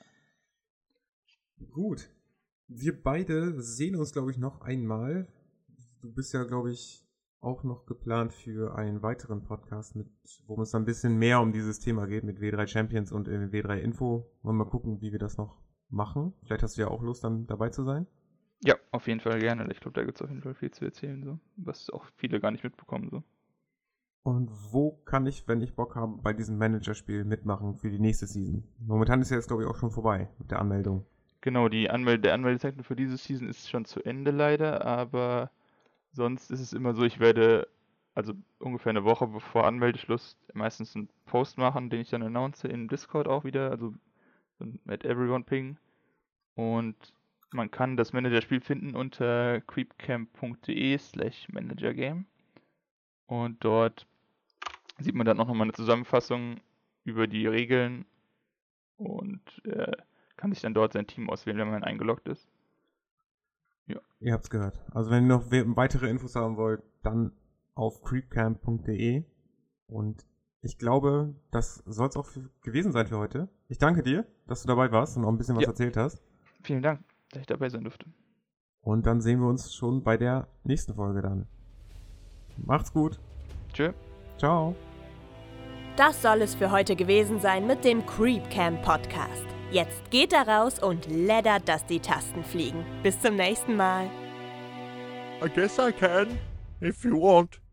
Gut. 1.71 2.11
Wir 2.69 3.01
beide 3.03 3.61
sehen 3.63 3.97
uns, 3.97 4.13
glaube 4.13 4.31
ich, 4.31 4.39
noch 4.39 4.61
einmal. 4.61 5.29
Du 6.01 6.13
bist 6.13 6.33
ja, 6.35 6.45
glaube 6.45 6.71
ich, 6.73 7.07
auch 7.41 7.63
noch 7.63 7.85
geplant 7.87 8.33
für 8.33 8.75
einen 8.75 9.03
weiteren 9.03 9.43
Podcast, 9.45 9.97
mit, 9.97 10.09
wo 10.47 10.61
es 10.63 10.71
dann 10.71 10.83
ein 10.83 10.87
bisschen 10.87 11.17
mehr 11.19 11.41
um 11.41 11.53
dieses 11.53 11.79
Thema 11.81 12.07
geht, 12.07 12.25
mit 12.25 12.39
W3 12.39 12.67
Champions 12.67 13.13
und 13.13 13.29
äh, 13.29 13.49
W3 13.51 13.79
Info. 13.79 14.31
Wollen 14.43 14.57
wir 14.57 14.65
mal 14.65 14.71
gucken, 14.71 15.01
wie 15.03 15.13
wir 15.13 15.19
das 15.19 15.37
noch 15.37 15.59
machen. 15.91 16.33
Vielleicht 16.45 16.63
hast 16.63 16.77
du 16.77 16.83
ja 16.83 16.89
auch 16.89 17.03
Lust, 17.03 17.23
dann 17.25 17.47
dabei 17.47 17.69
zu 17.69 17.85
sein. 17.85 18.07
ja, 18.63 18.77
auf 18.93 19.07
jeden 19.09 19.21
Fall 19.21 19.39
gerne. 19.41 19.71
Ich 19.71 19.81
glaube, 19.81 19.95
da 20.01 20.05
gibt 20.07 20.17
es 20.19 20.23
auf 20.23 20.31
jeden 20.31 20.41
Fall 20.43 20.55
viel 20.55 20.71
zu 20.71 20.85
erzählen, 20.87 21.23
so, 21.23 21.39
was 21.57 21.91
auch 21.91 22.07
viele 22.17 22.41
gar 22.41 22.51
nicht 22.51 22.65
mitbekommen. 22.65 23.11
So. 23.11 23.23
Und 24.25 24.51
wo 24.73 24.93
kann 25.05 25.27
ich, 25.27 25.47
wenn 25.49 25.61
ich 25.61 25.75
Bock 25.75 25.97
habe, 25.97 26.17
bei 26.23 26.33
diesem 26.33 26.57
Managerspiel 26.57 27.25
mitmachen 27.25 27.77
für 27.77 27.91
die 27.91 27.99
nächste 27.99 28.27
Season? 28.27 28.65
Momentan 28.79 29.21
ist 29.21 29.31
ja 29.31 29.37
jetzt, 29.37 29.49
glaube 29.49 29.63
ich, 29.63 29.69
auch 29.69 29.77
schon 29.77 29.91
vorbei 29.91 30.31
mit 30.39 30.51
der 30.51 30.61
Anmeldung. 30.61 31.05
Genau, 31.43 31.69
die 31.69 31.91
Anmelde 31.91 32.23
der 32.23 32.35
Anmeldezeichen 32.35 32.83
für 32.85 32.97
diese 32.97 33.19
Season 33.19 33.49
ist 33.49 33.69
schon 33.69 33.85
zu 33.85 34.03
Ende 34.03 34.31
leider, 34.31 34.87
aber 34.87 35.51
sonst 36.13 36.51
ist 36.51 36.61
es 36.61 36.73
immer 36.73 36.95
so, 36.95 37.05
ich 37.05 37.21
werde 37.21 37.69
also 38.15 38.33
ungefähr 38.61 38.91
eine 38.91 39.05
Woche 39.05 39.27
bevor 39.27 39.67
Anmeldeschluss 39.67 40.39
meistens 40.55 40.97
einen 40.97 41.11
Post 41.27 41.59
machen, 41.59 41.91
den 41.91 42.01
ich 42.01 42.09
dann 42.09 42.23
announce 42.23 42.67
im 42.67 42.89
Discord 42.89 43.29
auch 43.29 43.45
wieder, 43.45 43.71
also 43.71 43.93
at 44.87 45.05
everyone 45.05 45.45
ping. 45.45 45.77
Und 46.55 46.97
man 47.53 47.71
kann 47.71 47.99
das 47.99 48.15
Managerspiel 48.15 48.63
finden 48.63 48.97
unter 48.97 49.61
creepcamp.de 49.61 50.97
slash 50.97 51.49
managergame. 51.51 52.25
Und 53.27 53.63
dort 53.63 54.07
sieht 54.99 55.15
man 55.15 55.27
dann 55.27 55.41
auch 55.41 55.47
nochmal 55.49 55.67
eine 55.67 55.73
Zusammenfassung 55.73 56.61
über 57.05 57.27
die 57.27 57.47
Regeln 57.47 58.05
und 58.97 59.41
äh, 59.65 59.93
kann 60.37 60.53
sich 60.53 60.63
dann 60.63 60.75
dort 60.75 60.93
sein 60.93 61.07
Team 61.07 61.29
auswählen, 61.31 61.59
wenn 61.59 61.71
man 61.71 61.85
eingeloggt 61.85 62.29
ist. 62.29 62.49
Ihr 64.21 64.33
habt's 64.33 64.49
gehört. 64.49 64.81
Also 64.93 65.11
wenn 65.11 65.25
ihr 65.25 65.29
noch 65.37 65.51
we- 65.51 65.77
weitere 65.77 66.09
Infos 66.09 66.35
haben 66.35 66.57
wollt, 66.57 66.83
dann 67.03 67.33
auf 67.75 68.03
creepcamp.de 68.03 69.23
und 69.89 70.25
ich 70.63 70.79
glaube, 70.79 71.35
das 71.51 71.83
soll 71.85 72.09
es 72.09 72.17
auch 72.17 72.31
gewesen 72.63 72.93
sein 72.93 73.07
für 73.07 73.19
heute. 73.19 73.49
Ich 73.69 73.77
danke 73.77 74.03
dir, 74.03 74.27
dass 74.47 74.63
du 74.63 74.69
dabei 74.69 74.91
warst 74.93 75.19
und 75.19 75.25
auch 75.27 75.29
ein 75.29 75.37
bisschen 75.37 75.57
was 75.57 75.65
Ja. 75.65 75.69
erzählt 75.69 75.99
hast. 75.99 76.23
Vielen 76.63 76.81
Dank, 76.83 77.05
dass 77.33 77.41
ich 77.43 77.47
dabei 77.47 77.69
sein 77.69 77.83
durfte. 77.83 78.07
Und 78.81 79.05
dann 79.05 79.21
sehen 79.21 79.41
wir 79.41 79.49
uns 79.49 79.75
schon 79.75 80.03
bei 80.03 80.17
der 80.17 80.49
nächsten 80.63 80.95
Folge 80.95 81.21
dann. 81.21 81.47
Macht's 82.57 82.93
gut. 82.93 83.21
Tschö. 83.75 83.93
Ciao. 84.39 84.75
Das 85.97 86.21
soll 86.21 86.43
es 86.43 86.55
für 86.55 86.71
heute 86.71 86.97
gewesen 86.97 87.41
sein 87.41 87.67
mit 87.67 87.85
dem 87.85 88.05
Creep 88.05 88.51
Camp 88.51 88.83
Podcast. 88.83 89.45
Jetzt 89.71 90.11
geht 90.11 90.33
da 90.33 90.43
raus 90.43 90.79
und 90.79 91.07
leddert, 91.07 91.69
dass 91.69 91.87
die 91.87 92.01
Tasten 92.01 92.45
fliegen. 92.45 92.85
Bis 93.03 93.21
zum 93.21 93.37
nächsten 93.37 93.77
Mal. 93.77 94.11
I 95.45 95.49
guess 95.49 95.79
I 95.79 95.93
can, 95.93 96.39
if 96.81 97.05
you 97.05 97.21
want. 97.21 97.64